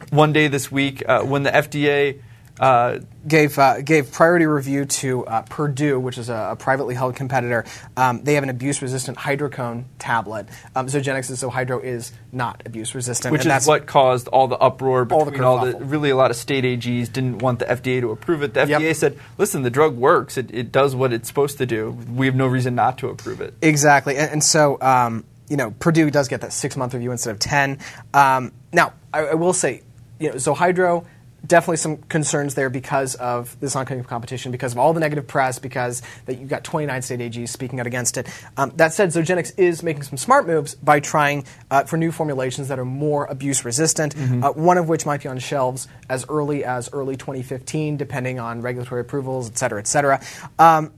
one 0.08 0.32
day 0.32 0.48
this 0.48 0.72
week 0.72 1.06
uh, 1.06 1.22
when 1.22 1.42
the 1.42 1.50
FDA 1.50 2.22
uh, 2.60 3.00
gave 3.26 3.58
uh, 3.58 3.80
gave 3.82 4.12
priority 4.12 4.46
review 4.46 4.84
to 4.84 5.26
uh, 5.26 5.42
Purdue, 5.42 5.98
which 6.00 6.18
is 6.18 6.28
a, 6.28 6.50
a 6.52 6.56
privately 6.56 6.94
held 6.94 7.16
competitor. 7.16 7.64
Um, 7.96 8.22
they 8.22 8.34
have 8.34 8.42
an 8.42 8.50
abuse-resistant 8.50 9.18
hydrocodone 9.18 9.84
tablet. 9.98 10.48
Um, 10.74 10.86
Zogenix's 10.86 11.42
Zohydro 11.42 11.82
is 11.82 12.12
not 12.32 12.62
abuse-resistant, 12.64 13.32
which 13.32 13.42
and 13.42 13.48
is 13.48 13.52
that's 13.52 13.66
what 13.66 13.86
caused 13.86 14.28
all 14.28 14.48
the 14.48 14.56
uproar 14.56 15.06
All 15.10 15.24
the 15.24 15.44
all 15.44 15.64
the, 15.64 15.76
really 15.84 16.10
a 16.10 16.16
lot 16.16 16.30
of 16.30 16.36
state 16.36 16.64
AGs 16.64 17.12
didn't 17.12 17.38
want 17.38 17.58
the 17.58 17.66
FDA 17.66 18.00
to 18.00 18.10
approve 18.10 18.42
it. 18.42 18.54
The 18.54 18.66
Yep. 18.66 18.80
FDA 18.80 18.96
said, 18.96 19.18
"Listen, 19.38 19.62
the 19.62 19.70
drug 19.70 19.96
works. 19.96 20.36
It, 20.36 20.52
it 20.52 20.72
does 20.72 20.94
what 20.94 21.12
it's 21.12 21.28
supposed 21.28 21.58
to 21.58 21.66
do. 21.66 21.90
We 22.14 22.26
have 22.26 22.34
no 22.34 22.46
reason 22.46 22.74
not 22.74 22.98
to 22.98 23.08
approve 23.08 23.40
it." 23.40 23.54
Exactly, 23.60 24.16
and, 24.16 24.30
and 24.30 24.44
so 24.44 24.78
um, 24.80 25.24
you 25.48 25.56
know 25.56 25.72
Purdue 25.78 26.10
does 26.10 26.28
get 26.28 26.40
that 26.40 26.52
six 26.52 26.76
month 26.76 26.94
review 26.94 27.12
instead 27.12 27.32
of 27.32 27.38
ten. 27.38 27.78
Um, 28.14 28.52
now, 28.72 28.94
I, 29.12 29.20
I 29.26 29.34
will 29.34 29.52
say, 29.52 29.82
you 30.18 30.30
know, 30.30 30.34
Zohydro 30.36 31.06
definitely 31.46 31.76
some 31.76 31.98
concerns 31.98 32.54
there 32.54 32.70
because 32.70 33.14
of 33.16 33.58
this 33.60 33.76
oncoming 33.76 34.04
competition, 34.04 34.52
because 34.52 34.72
of 34.72 34.78
all 34.78 34.92
the 34.92 35.00
negative 35.00 35.26
press, 35.26 35.58
because 35.58 36.02
that 36.26 36.38
you've 36.38 36.48
got 36.48 36.64
29 36.64 37.02
state 37.02 37.20
AGs 37.20 37.48
speaking 37.48 37.80
out 37.80 37.86
against 37.86 38.16
it. 38.16 38.28
Um, 38.56 38.72
that 38.76 38.92
said, 38.92 39.10
Zogenix 39.10 39.52
is 39.56 39.82
making 39.82 40.02
some 40.02 40.16
smart 40.16 40.46
moves 40.46 40.74
by 40.74 41.00
trying 41.00 41.44
uh, 41.70 41.84
for 41.84 41.96
new 41.96 42.12
formulations 42.12 42.68
that 42.68 42.78
are 42.78 42.84
more 42.84 43.26
abuse 43.26 43.64
resistant. 43.64 44.14
Uh, 44.16 44.52
one 44.52 44.78
of 44.78 44.88
which 44.88 45.06
might 45.06 45.22
be 45.22 45.28
on 45.28 45.38
shelves 45.38 45.88
as 46.08 46.24
early 46.28 46.64
as 46.64 46.88
early 46.92 47.16
2015, 47.16 47.96
depending 47.96 48.38
on 48.38 48.60
regulatory 48.60 49.00
approvals, 49.00 49.48
et 49.50 49.58
cetera, 49.58 49.78
et 49.78 49.86
cetera. 49.86 50.20
Um, 50.58 50.92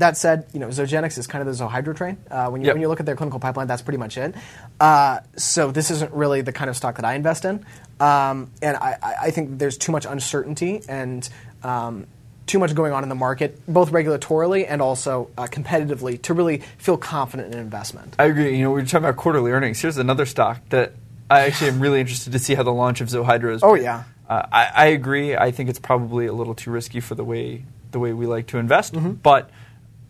that 0.00 0.16
said, 0.16 0.46
you 0.52 0.60
know, 0.60 0.68
Zogenix 0.68 1.16
is 1.16 1.26
kind 1.26 1.46
of 1.46 1.56
the 1.56 1.64
Zohydro 1.64 1.96
train. 1.96 2.18
Uh, 2.30 2.48
when, 2.48 2.60
you, 2.60 2.66
Yep. 2.66 2.74
when 2.74 2.82
you 2.82 2.88
look 2.88 3.00
at 3.00 3.06
their 3.06 3.16
clinical 3.16 3.38
pipeline, 3.40 3.66
that's 3.68 3.82
pretty 3.82 3.98
much 3.98 4.18
it. 4.18 4.34
Uh, 4.80 5.20
so 5.36 5.70
this 5.70 5.90
isn't 5.90 6.12
really 6.12 6.40
the 6.42 6.52
kind 6.52 6.68
of 6.68 6.76
stock 6.76 6.96
that 6.96 7.04
I 7.04 7.14
invest 7.14 7.44
in. 7.44 7.64
Um, 8.00 8.50
and 8.62 8.76
I, 8.76 8.96
I- 9.22 9.30
think 9.30 9.58
there's 9.58 9.78
too 9.78 9.92
much 9.92 10.06
uncertainty 10.06 10.82
and 10.88 11.28
um, 11.62 12.06
too 12.46 12.58
much 12.58 12.74
going 12.74 12.92
on 12.92 13.02
in 13.02 13.08
the 13.08 13.14
market, 13.14 13.60
both 13.68 13.92
regulatorily 13.92 14.66
and 14.68 14.82
also 14.82 15.30
uh, 15.38 15.46
competitively, 15.46 16.20
to 16.22 16.34
really 16.34 16.58
feel 16.78 16.96
confident 16.96 17.54
in 17.54 17.60
investment. 17.60 18.16
I 18.18 18.24
agree. 18.24 18.56
You 18.56 18.64
know, 18.64 18.70
we 18.72 18.80
were 18.80 18.86
talking 18.86 19.04
about 19.04 19.16
quarterly 19.16 19.52
earnings. 19.52 19.80
Here's 19.80 19.98
another 19.98 20.26
stock 20.26 20.60
that 20.70 20.94
I 21.30 21.42
actually 21.42 21.68
am 21.70 21.80
really 21.80 22.00
interested 22.00 22.32
to 22.32 22.38
see 22.38 22.54
how 22.54 22.62
the 22.64 22.72
launch 22.72 23.00
of 23.00 23.08
Zohydro 23.08 23.54
is. 23.54 23.62
Oh, 23.62 23.74
yeah. 23.74 24.04
Uh, 24.28 24.46
I, 24.52 24.70
I 24.74 24.86
agree. 24.86 25.36
I 25.36 25.50
think 25.50 25.68
it's 25.68 25.78
probably 25.78 26.26
a 26.26 26.32
little 26.32 26.54
too 26.54 26.70
risky 26.70 27.00
for 27.00 27.14
the 27.14 27.24
way 27.24 27.64
the 27.92 27.98
way 27.98 28.12
we 28.12 28.24
like 28.26 28.46
to 28.48 28.58
invest, 28.58 28.94
Mm-hmm. 28.94 29.12
but 29.14 29.50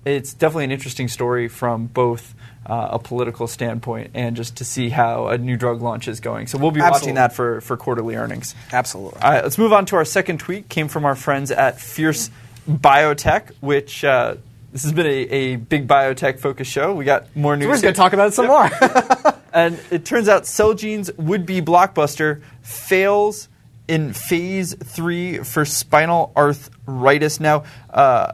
it's 0.04 0.32
definitely 0.32 0.64
an 0.64 0.72
interesting 0.72 1.08
story 1.08 1.48
from 1.48 1.86
both 1.86 2.34
uh, 2.66 2.88
a 2.92 2.98
political 2.98 3.46
standpoint 3.46 4.10
and 4.14 4.36
just 4.36 4.56
to 4.56 4.64
see 4.64 4.90
how 4.90 5.28
a 5.28 5.38
new 5.38 5.56
drug 5.56 5.82
launch 5.82 6.08
is 6.08 6.20
going. 6.20 6.46
So 6.46 6.58
we'll 6.58 6.70
be 6.70 6.80
Absolutely. 6.80 7.00
watching 7.00 7.14
that 7.16 7.32
for, 7.34 7.60
for 7.60 7.76
quarterly 7.76 8.16
earnings. 8.16 8.54
Absolutely. 8.72 9.20
All 9.20 9.30
right, 9.30 9.42
let's 9.42 9.58
move 9.58 9.72
on 9.72 9.86
to 9.86 9.96
our 9.96 10.04
second 10.04 10.38
tweet. 10.38 10.68
Came 10.68 10.88
from 10.88 11.04
our 11.04 11.16
friends 11.16 11.50
at 11.50 11.80
Fierce 11.80 12.30
Biotech, 12.68 13.52
which 13.60 14.04
uh, 14.04 14.36
this 14.72 14.82
has 14.84 14.92
been 14.92 15.06
a, 15.06 15.10
a 15.10 15.56
big 15.56 15.88
biotech 15.88 16.38
focused 16.38 16.70
show. 16.70 16.94
We 16.94 17.04
got 17.04 17.34
more 17.34 17.56
news. 17.56 17.66
We're 17.66 17.74
just 17.74 17.82
going 17.82 17.94
to 17.94 17.98
talk 17.98 18.12
about 18.12 18.28
it 18.28 18.34
some 18.34 18.46
more. 18.46 18.70
And 19.52 19.80
it 19.90 20.04
turns 20.04 20.28
out 20.28 20.44
Celgene's 20.44 21.10
would-be 21.16 21.62
blockbuster 21.62 22.42
fails 22.62 23.48
in 23.88 24.12
phase 24.12 24.74
three 24.74 25.38
for 25.38 25.64
spinal 25.64 26.32
arthritis. 26.36 27.40
Now, 27.40 27.64
uh, 27.92 28.32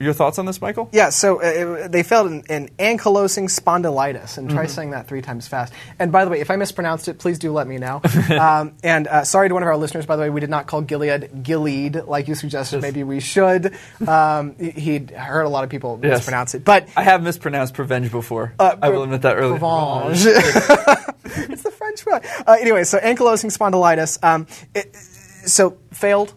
your 0.00 0.12
thoughts 0.12 0.38
on 0.38 0.46
this, 0.46 0.60
Michael? 0.60 0.88
Yeah, 0.92 1.10
so 1.10 1.40
uh, 1.40 1.88
they 1.88 2.02
failed 2.02 2.26
in, 2.26 2.42
in 2.50 2.68
ankylosing 2.78 3.44
spondylitis, 3.48 4.38
and 4.38 4.50
try 4.50 4.66
saying 4.66 4.90
that 4.90 5.06
three 5.08 5.22
times 5.22 5.46
fast. 5.48 5.72
And 5.98 6.10
by 6.10 6.24
the 6.24 6.30
way, 6.30 6.40
if 6.40 6.50
I 6.50 6.56
mispronounced 6.56 7.08
it, 7.08 7.18
please 7.18 7.38
do 7.38 7.52
let 7.52 7.66
me 7.66 7.78
know. 7.78 8.00
um, 8.38 8.74
and 8.82 9.06
uh, 9.06 9.24
sorry 9.24 9.48
to 9.48 9.54
one 9.54 9.62
of 9.62 9.68
our 9.68 9.76
listeners, 9.76 10.04
by 10.06 10.16
the 10.16 10.22
way, 10.22 10.30
we 10.30 10.40
did 10.40 10.50
not 10.50 10.66
call 10.66 10.82
Gilead 10.82 11.42
Gilead 11.42 11.96
like 12.06 12.28
you 12.28 12.34
suggested. 12.34 12.82
Maybe 12.82 13.02
we 13.04 13.20
should. 13.20 13.74
Um, 14.06 14.54
he- 14.58 14.70
he'd 14.70 15.10
heard 15.12 15.44
a 15.44 15.48
lot 15.48 15.64
of 15.64 15.70
people 15.70 15.98
Yes. 16.02 16.18
mispronounce 16.18 16.54
it, 16.54 16.64
but 16.64 16.88
I 16.96 17.02
have 17.02 17.22
mispronounced 17.22 17.74
Prevenge 17.74 18.10
before. 18.10 18.52
Uh, 18.58 18.76
I 18.82 18.90
will 18.90 19.02
admit 19.04 19.22
that 19.22 19.36
earlier. 19.36 19.58
Provenge. 19.58 20.26
it's 21.50 21.62
the 21.62 21.70
French 21.70 22.04
way. 22.06 22.20
Uh, 22.46 22.56
anyway, 22.60 22.84
so 22.84 22.98
ankylosing 22.98 23.56
spondylitis. 23.56 24.22
Um, 24.22 24.46
it, 24.74 24.94
so 24.96 25.78
failed 25.92 26.34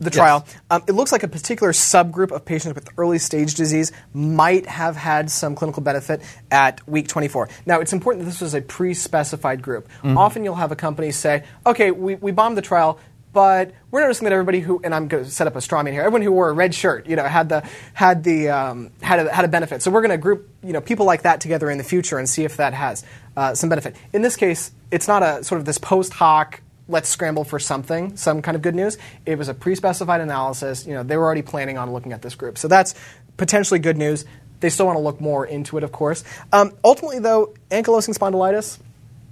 the 0.00 0.10
trial. 0.10 0.46
Um, 0.70 0.82
it 0.88 0.92
looks 0.92 1.12
like 1.12 1.22
a 1.22 1.28
particular 1.28 1.72
subgroup 1.72 2.32
of 2.32 2.44
patients 2.44 2.74
with 2.74 2.88
early 2.96 3.18
stage 3.18 3.54
disease 3.54 3.92
might 4.14 4.66
have 4.66 4.96
had 4.96 5.30
some 5.30 5.54
clinical 5.54 5.82
benefit 5.82 6.22
at 6.50 6.86
week 6.88 7.06
24. 7.06 7.48
Now, 7.66 7.80
it's 7.80 7.92
important 7.92 8.24
that 8.24 8.30
this 8.30 8.40
was 8.40 8.54
a 8.54 8.62
pre-specified 8.62 9.62
group. 9.62 9.88
Often 10.16 10.44
you'll 10.44 10.54
have 10.54 10.72
a 10.72 10.76
company 10.76 11.10
say, 11.12 11.44
okay, 11.66 11.90
we, 11.90 12.14
we 12.14 12.32
bombed 12.32 12.56
the 12.56 12.62
trial, 12.62 12.98
but 13.32 13.72
we're 13.90 14.00
noticing 14.00 14.24
that 14.24 14.32
everybody 14.32 14.60
who 14.60 14.80
and 14.82 14.94
I'm 14.94 15.06
going 15.06 15.24
to 15.24 15.30
set 15.30 15.46
up 15.46 15.54
a 15.54 15.60
straw 15.60 15.82
man 15.82 15.92
here. 15.92 16.02
Everyone 16.02 16.22
who 16.22 16.32
wore 16.32 16.50
a 16.50 16.52
red 16.52 16.74
shirt, 16.74 17.06
you 17.06 17.14
know, 17.16 17.24
had 17.24 17.48
the 17.48 17.62
had 17.94 18.24
the 18.24 18.48
um, 18.48 18.90
had 19.02 19.26
a, 19.26 19.32
had 19.32 19.44
a 19.44 19.48
benefit. 19.48 19.82
So 19.82 19.90
we're 19.90 20.00
going 20.00 20.10
to 20.10 20.18
group 20.18 20.48
you 20.64 20.72
know 20.72 20.80
people 20.80 21.06
like 21.06 21.22
that 21.22 21.40
together 21.40 21.70
in 21.70 21.78
the 21.78 21.84
future 21.84 22.18
and 22.18 22.28
see 22.28 22.44
if 22.44 22.56
that 22.56 22.74
has 22.74 23.04
uh, 23.36 23.54
some 23.54 23.68
benefit. 23.68 23.94
In 24.12 24.22
this 24.22 24.36
case, 24.36 24.72
it's 24.90 25.06
not 25.06 25.22
a 25.22 25.44
sort 25.44 25.60
of 25.60 25.64
this 25.64 25.78
post 25.78 26.12
hoc. 26.12 26.60
Let's 26.90 27.08
scramble 27.08 27.44
for 27.44 27.58
something, 27.58 28.16
some 28.16 28.42
kind 28.42 28.56
of 28.56 28.62
good 28.62 28.74
news. 28.74 28.98
It 29.24 29.38
was 29.38 29.48
a 29.48 29.54
pre-specified 29.54 30.20
analysis. 30.20 30.86
You 30.86 30.94
know, 30.94 31.02
they 31.02 31.16
were 31.16 31.24
already 31.24 31.42
planning 31.42 31.78
on 31.78 31.92
looking 31.92 32.12
at 32.12 32.20
this 32.20 32.34
group, 32.34 32.58
so 32.58 32.68
that's 32.68 32.94
potentially 33.36 33.78
good 33.78 33.96
news. 33.96 34.24
They 34.58 34.68
still 34.70 34.86
want 34.86 34.96
to 34.96 35.02
look 35.02 35.20
more 35.20 35.46
into 35.46 35.78
it, 35.78 35.84
of 35.84 35.92
course. 35.92 36.24
Um, 36.52 36.72
ultimately, 36.84 37.20
though, 37.20 37.54
ankylosing 37.70 38.16
spondylitis, 38.18 38.78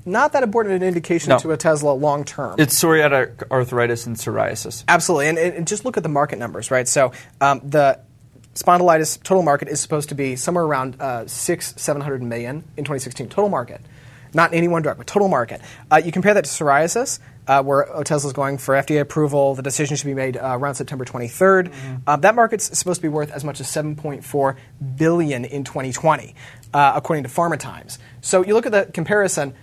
not 0.06 0.32
that 0.32 0.42
important 0.42 0.74
an 0.76 0.82
indication 0.82 1.30
No. 1.30 1.38
to 1.38 1.48
Otezla 1.48 2.00
long 2.00 2.24
term. 2.24 2.56
It's 2.58 2.80
psoriatic 2.80 3.50
arthritis 3.50 4.06
and 4.06 4.16
psoriasis. 4.16 4.84
Absolutely, 4.88 5.28
and, 5.28 5.38
and 5.38 5.66
just 5.68 5.84
look 5.84 5.96
at 5.96 6.02
the 6.02 6.08
market 6.08 6.38
numbers, 6.38 6.70
right? 6.70 6.88
So 6.88 7.12
um, 7.40 7.60
the 7.64 8.00
spondylitis 8.54 9.22
total 9.22 9.42
market 9.42 9.68
is 9.68 9.80
supposed 9.80 10.08
to 10.08 10.14
be 10.14 10.36
somewhere 10.36 10.64
around 10.64 11.00
uh, 11.00 11.26
six, 11.26 11.74
seven 11.76 12.00
hundred 12.00 12.22
million 12.22 12.64
in 12.76 12.84
2016 12.84 13.28
total 13.28 13.50
market, 13.50 13.80
not 14.32 14.54
any 14.54 14.68
one 14.68 14.82
drug, 14.82 14.96
but 14.96 15.06
total 15.06 15.28
market. 15.28 15.60
Uh, 15.90 16.00
you 16.02 16.10
compare 16.12 16.34
that 16.34 16.44
to 16.44 16.50
psoriasis, 16.50 17.18
uh, 17.48 17.62
where 17.62 17.86
Otezla 17.86 18.26
is 18.26 18.32
going 18.32 18.58
for 18.58 18.74
FDA 18.74 19.00
approval. 19.00 19.54
The 19.54 19.62
decision 19.62 19.96
should 19.96 20.06
be 20.06 20.14
made 20.14 20.36
uh, 20.36 20.56
around 20.58 20.76
September 20.76 21.04
23rd. 21.04 21.72
Uh, 22.06 22.16
that 22.16 22.34
market's 22.34 22.78
supposed 22.78 22.98
to 22.98 23.02
be 23.02 23.08
worth 23.08 23.32
as 23.32 23.42
much 23.42 23.60
as 23.60 23.66
7.4 23.66 24.56
billion 24.96 25.44
in 25.44 25.64
2020, 25.64 26.34
uh, 26.72 26.92
according 26.94 27.24
to 27.24 27.30
Pharma 27.30 27.58
Times. 27.58 27.98
So 28.20 28.44
you 28.44 28.54
look 28.54 28.66
at 28.66 28.72
the 28.72 28.86
comparison 28.92 29.54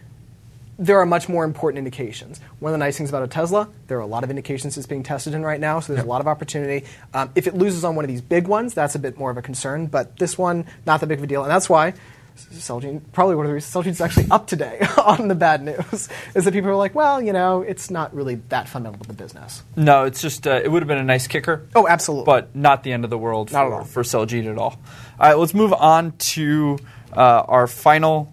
there 0.77 0.99
are 0.99 1.05
much 1.05 1.29
more 1.29 1.45
important 1.45 1.77
indications. 1.77 2.41
One 2.59 2.71
of 2.71 2.73
the 2.73 2.83
nice 2.83 2.97
things 2.97 3.09
about 3.09 3.29
Otezla, 3.29 3.71
there 3.87 3.97
are 3.97 4.01
a 4.01 4.05
lot 4.05 4.23
of 4.23 4.29
indications 4.29 4.77
it's 4.77 4.87
being 4.87 5.03
tested 5.03 5.33
in 5.33 5.43
right 5.43 5.59
now, 5.59 5.79
so 5.79 5.93
there's 5.93 6.05
a 6.05 6.09
lot 6.09 6.21
of 6.21 6.27
opportunity. 6.27 6.85
Um, 7.13 7.31
if 7.35 7.47
it 7.47 7.55
loses 7.55 7.85
on 7.85 7.95
one 7.95 8.03
of 8.03 8.09
these 8.09 8.21
big 8.21 8.47
ones, 8.47 8.73
that's 8.73 8.95
a 8.95 8.99
bit 8.99 9.17
more 9.17 9.31
of 9.31 9.37
a 9.37 9.41
concern, 9.41 9.87
but 9.87 10.17
this 10.17 10.37
one, 10.37 10.65
not 10.85 10.99
that 10.99 11.07
big 11.07 11.19
of 11.19 11.23
a 11.23 11.27
deal. 11.27 11.43
And 11.43 11.51
that's 11.51 11.69
why 11.69 11.93
Celgene, 12.35 13.01
probably 13.13 13.35
one 13.35 13.45
of 13.45 13.49
the 13.49 13.53
reasons 13.53 13.73
Celgene's 13.73 14.01
actually 14.01 14.27
up 14.29 14.47
today 14.47 14.85
on 15.03 15.27
the 15.27 15.35
bad 15.35 15.63
news, 15.63 16.09
is 16.35 16.45
that 16.45 16.53
people 16.53 16.69
are 16.69 16.75
like, 16.75 16.93
well, 16.93 17.21
you 17.21 17.33
know, 17.33 17.61
it's 17.61 17.89
not 17.89 18.13
really 18.13 18.35
that 18.49 18.67
fundamental 18.67 19.03
to 19.03 19.07
the 19.07 19.15
business. 19.15 19.63
No, 19.75 20.03
it's 20.03 20.21
just 20.21 20.45
uh, 20.45 20.61
it 20.63 20.69
would 20.71 20.81
have 20.81 20.87
been 20.87 20.97
a 20.97 21.03
nice 21.03 21.27
kicker. 21.27 21.65
Oh, 21.75 21.87
absolutely. 21.87 22.25
but 22.25 22.55
not 22.55 22.83
the 22.83 22.91
end 22.93 23.03
of 23.03 23.09
the 23.09 23.17
world 23.17 23.51
Not 23.51 23.67
for, 23.67 23.73
at 23.73 23.77
all. 23.79 23.83
for 23.85 24.03
Celgene 24.03 24.51
at 24.51 24.57
all. 24.57 24.79
All 25.19 25.29
right, 25.29 25.37
let's 25.37 25.53
move 25.53 25.73
on 25.73 26.11
to 26.17 26.77
uh, 27.15 27.19
our 27.47 27.67
final 27.67 28.31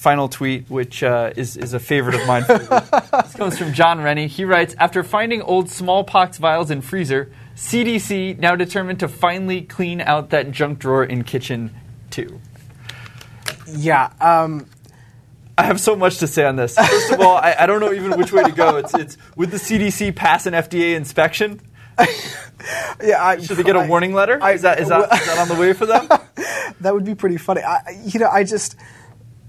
final 0.00 0.30
tweet, 0.30 0.70
which 0.70 1.02
uh, 1.02 1.30
is, 1.36 1.58
is 1.58 1.74
a 1.74 1.78
favorite 1.78 2.14
of 2.14 2.26
mine. 2.26 2.42
this 2.48 3.34
comes 3.34 3.58
from 3.58 3.74
John 3.74 4.00
Rennie. 4.00 4.28
He 4.28 4.46
writes 4.46 4.74
After 4.78 5.02
finding 5.04 5.42
old 5.42 5.68
smallpox 5.68 6.38
vials 6.38 6.70
in 6.70 6.80
freezer, 6.80 7.30
CDC 7.54 8.38
now 8.38 8.56
determined 8.56 9.00
to 9.00 9.08
finally 9.08 9.60
clean 9.60 10.00
out 10.00 10.30
that 10.30 10.50
junk 10.52 10.78
drawer 10.78 11.04
in 11.04 11.22
kitchen 11.22 11.74
too. 12.08 12.40
Yeah, 13.66 14.12
um, 14.20 14.66
I 15.58 15.64
have 15.64 15.80
so 15.80 15.94
much 15.94 16.18
to 16.18 16.26
say 16.26 16.44
on 16.44 16.56
this. 16.56 16.74
First 16.76 17.12
of 17.12 17.20
all, 17.20 17.36
I, 17.36 17.54
I 17.60 17.66
don't 17.66 17.80
know 17.80 17.92
even 17.92 18.16
which 18.18 18.32
way 18.32 18.44
to 18.44 18.52
go. 18.52 18.76
It's, 18.76 18.94
it's 18.94 19.18
would 19.36 19.50
the 19.50 19.58
CDC 19.58 20.16
pass 20.16 20.46
an 20.46 20.54
FDA 20.54 20.94
inspection? 20.96 21.60
yeah. 23.02 23.22
I, 23.22 23.38
Should 23.40 23.58
they 23.58 23.62
get 23.62 23.76
a 23.76 23.86
warning 23.86 24.14
letter? 24.14 24.38
I- 24.42 24.52
is, 24.52 24.62
that, 24.62 24.80
is, 24.80 24.88
that, 24.88 25.12
is 25.12 25.26
that 25.26 25.38
on 25.38 25.48
the 25.48 25.60
way 25.60 25.72
for 25.74 25.84
them? 25.86 26.08
that 26.80 26.94
would 26.94 27.04
be 27.04 27.14
pretty 27.14 27.36
funny. 27.36 27.62
I, 27.62 27.80
you 28.04 28.20
know, 28.20 28.28
I 28.28 28.44
just 28.44 28.76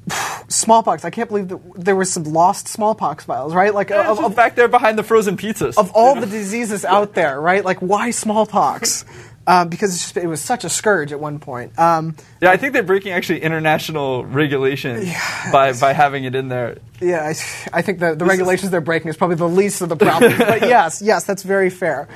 smallpox. 0.49 1.05
I 1.05 1.11
can't 1.11 1.29
believe 1.29 1.47
that 1.47 1.59
there 1.75 1.95
were 1.95 2.05
some 2.05 2.23
lost 2.25 2.67
smallpox 2.67 3.23
files, 3.23 3.53
right? 3.53 3.73
Like 3.73 3.91
It's 3.91 4.19
of, 4.19 4.19
of, 4.23 4.35
back 4.35 4.55
there 4.55 4.67
behind 4.67 4.97
the 4.97 5.03
frozen 5.03 5.37
pizzas. 5.37 5.77
of 5.77 5.91
all 5.93 6.15
the 6.15 6.25
diseases 6.27 6.83
out 6.83 7.13
there, 7.13 7.39
right? 7.39 7.63
Like 7.63 7.77
why 7.79 8.11
smallpox? 8.11 9.05
um, 9.47 9.69
because 9.69 9.93
it's 9.93 10.03
just, 10.03 10.17
it 10.17 10.27
was 10.27 10.41
such 10.41 10.63
a 10.63 10.69
scourge 10.69 11.11
at 11.11 11.19
one 11.19 11.39
point. 11.39 11.77
Um, 11.77 12.15
Yeah, 12.41 12.51
I 12.51 12.57
think 12.57 12.73
they're 12.73 12.83
breaking 12.83 13.11
actually 13.11 13.41
international 13.41 14.25
regulations 14.25 15.09
by, 15.51 15.73
by 15.73 15.93
having 15.93 16.23
it 16.23 16.35
in 16.35 16.47
there. 16.47 16.77
yeah, 16.99 17.23
I, 17.23 17.29
I 17.77 17.81
think 17.81 17.99
the, 17.99 18.15
the 18.15 18.25
regulations 18.25 18.71
they're 18.71 18.81
breaking 18.81 19.09
is 19.09 19.17
probably 19.17 19.37
the 19.37 19.49
least 19.49 19.81
of 19.81 19.89
the 19.89 19.95
problems. 19.95 20.37
but 20.39 20.61
yes, 20.61 21.01
yes, 21.01 21.23
that's 21.25 21.43
very 21.43 21.69
fair. 21.69 22.07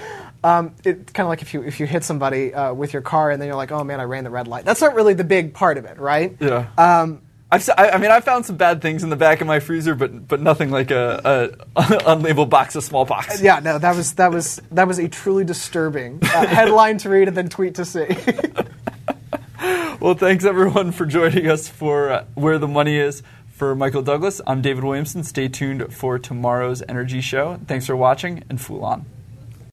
Um, 0.43 0.75
it's 0.83 1.11
kind 1.11 1.25
of 1.25 1.29
like 1.29 1.41
if 1.41 1.55
you 1.55 1.63
if 1.63 1.79
you 1.79 1.87
hit 1.87 2.03
somebody 2.03 2.53
uh, 2.53 2.71
with 2.71 2.93
your 2.93 3.01
car 3.01 3.31
and 3.31 3.41
then 3.41 3.47
you're 3.47 3.55
like, 3.55 3.71
oh 3.71 3.83
man, 3.83 3.99
I 3.99 4.03
ran 4.03 4.23
the 4.23 4.29
red 4.29 4.47
light. 4.47 4.63
That's 4.63 4.79
not 4.81 4.93
really 4.93 5.15
the 5.15 5.23
big 5.23 5.55
part 5.55 5.79
of 5.79 5.85
it, 5.85 5.97
right? 5.97 6.37
Yeah. 6.39 6.67
Um, 6.77 7.21
I've, 7.51 7.69
I 7.77 7.97
mean, 7.97 8.11
I 8.11 8.19
found 8.21 8.45
some 8.45 8.57
bad 8.57 8.81
things 8.81 9.03
in 9.03 9.09
the 9.09 9.15
back 9.15 9.39
of 9.39 9.47
my 9.47 9.59
freezer, 9.59 9.93
but 9.95 10.27
but 10.27 10.41
nothing 10.41 10.71
like 10.71 10.91
a, 10.91 11.55
a 11.75 11.81
unlabeled 11.81 12.49
box 12.49 12.75
of 12.75 12.83
smallpox. 12.83 13.41
yeah, 13.41 13.59
no, 13.59 13.77
that 13.77 13.95
was 13.95 14.13
that 14.15 14.31
was 14.31 14.61
that 14.71 14.87
was 14.87 14.99
a 14.99 15.07
truly 15.07 15.43
disturbing 15.43 16.19
uh, 16.23 16.47
headline 16.47 16.97
to 16.99 17.09
read 17.09 17.27
and 17.27 17.37
then 17.37 17.47
tweet 17.49 17.75
to 17.75 17.85
see. 17.85 18.07
Well, 19.99 20.13
thanks 20.13 20.45
everyone 20.45 20.91
for 20.91 21.05
joining 21.05 21.47
us 21.49 21.67
for 21.67 22.11
uh, 22.11 22.25
Where 22.35 22.59
the 22.59 22.67
Money 22.67 22.97
Is. 22.97 23.23
For 23.47 23.73
Michael 23.73 24.01
Douglas, 24.01 24.41
I'm 24.45 24.61
David 24.61 24.83
Williamson. 24.83 25.23
Stay 25.23 25.47
tuned 25.47 25.93
for 25.93 26.19
tomorrow's 26.19 26.83
Energy 26.89 27.21
Show. 27.21 27.59
Thanks 27.67 27.85
for 27.85 27.95
watching 27.95 28.43
and 28.49 28.59
Fool 28.59 28.83
On. 28.83 29.05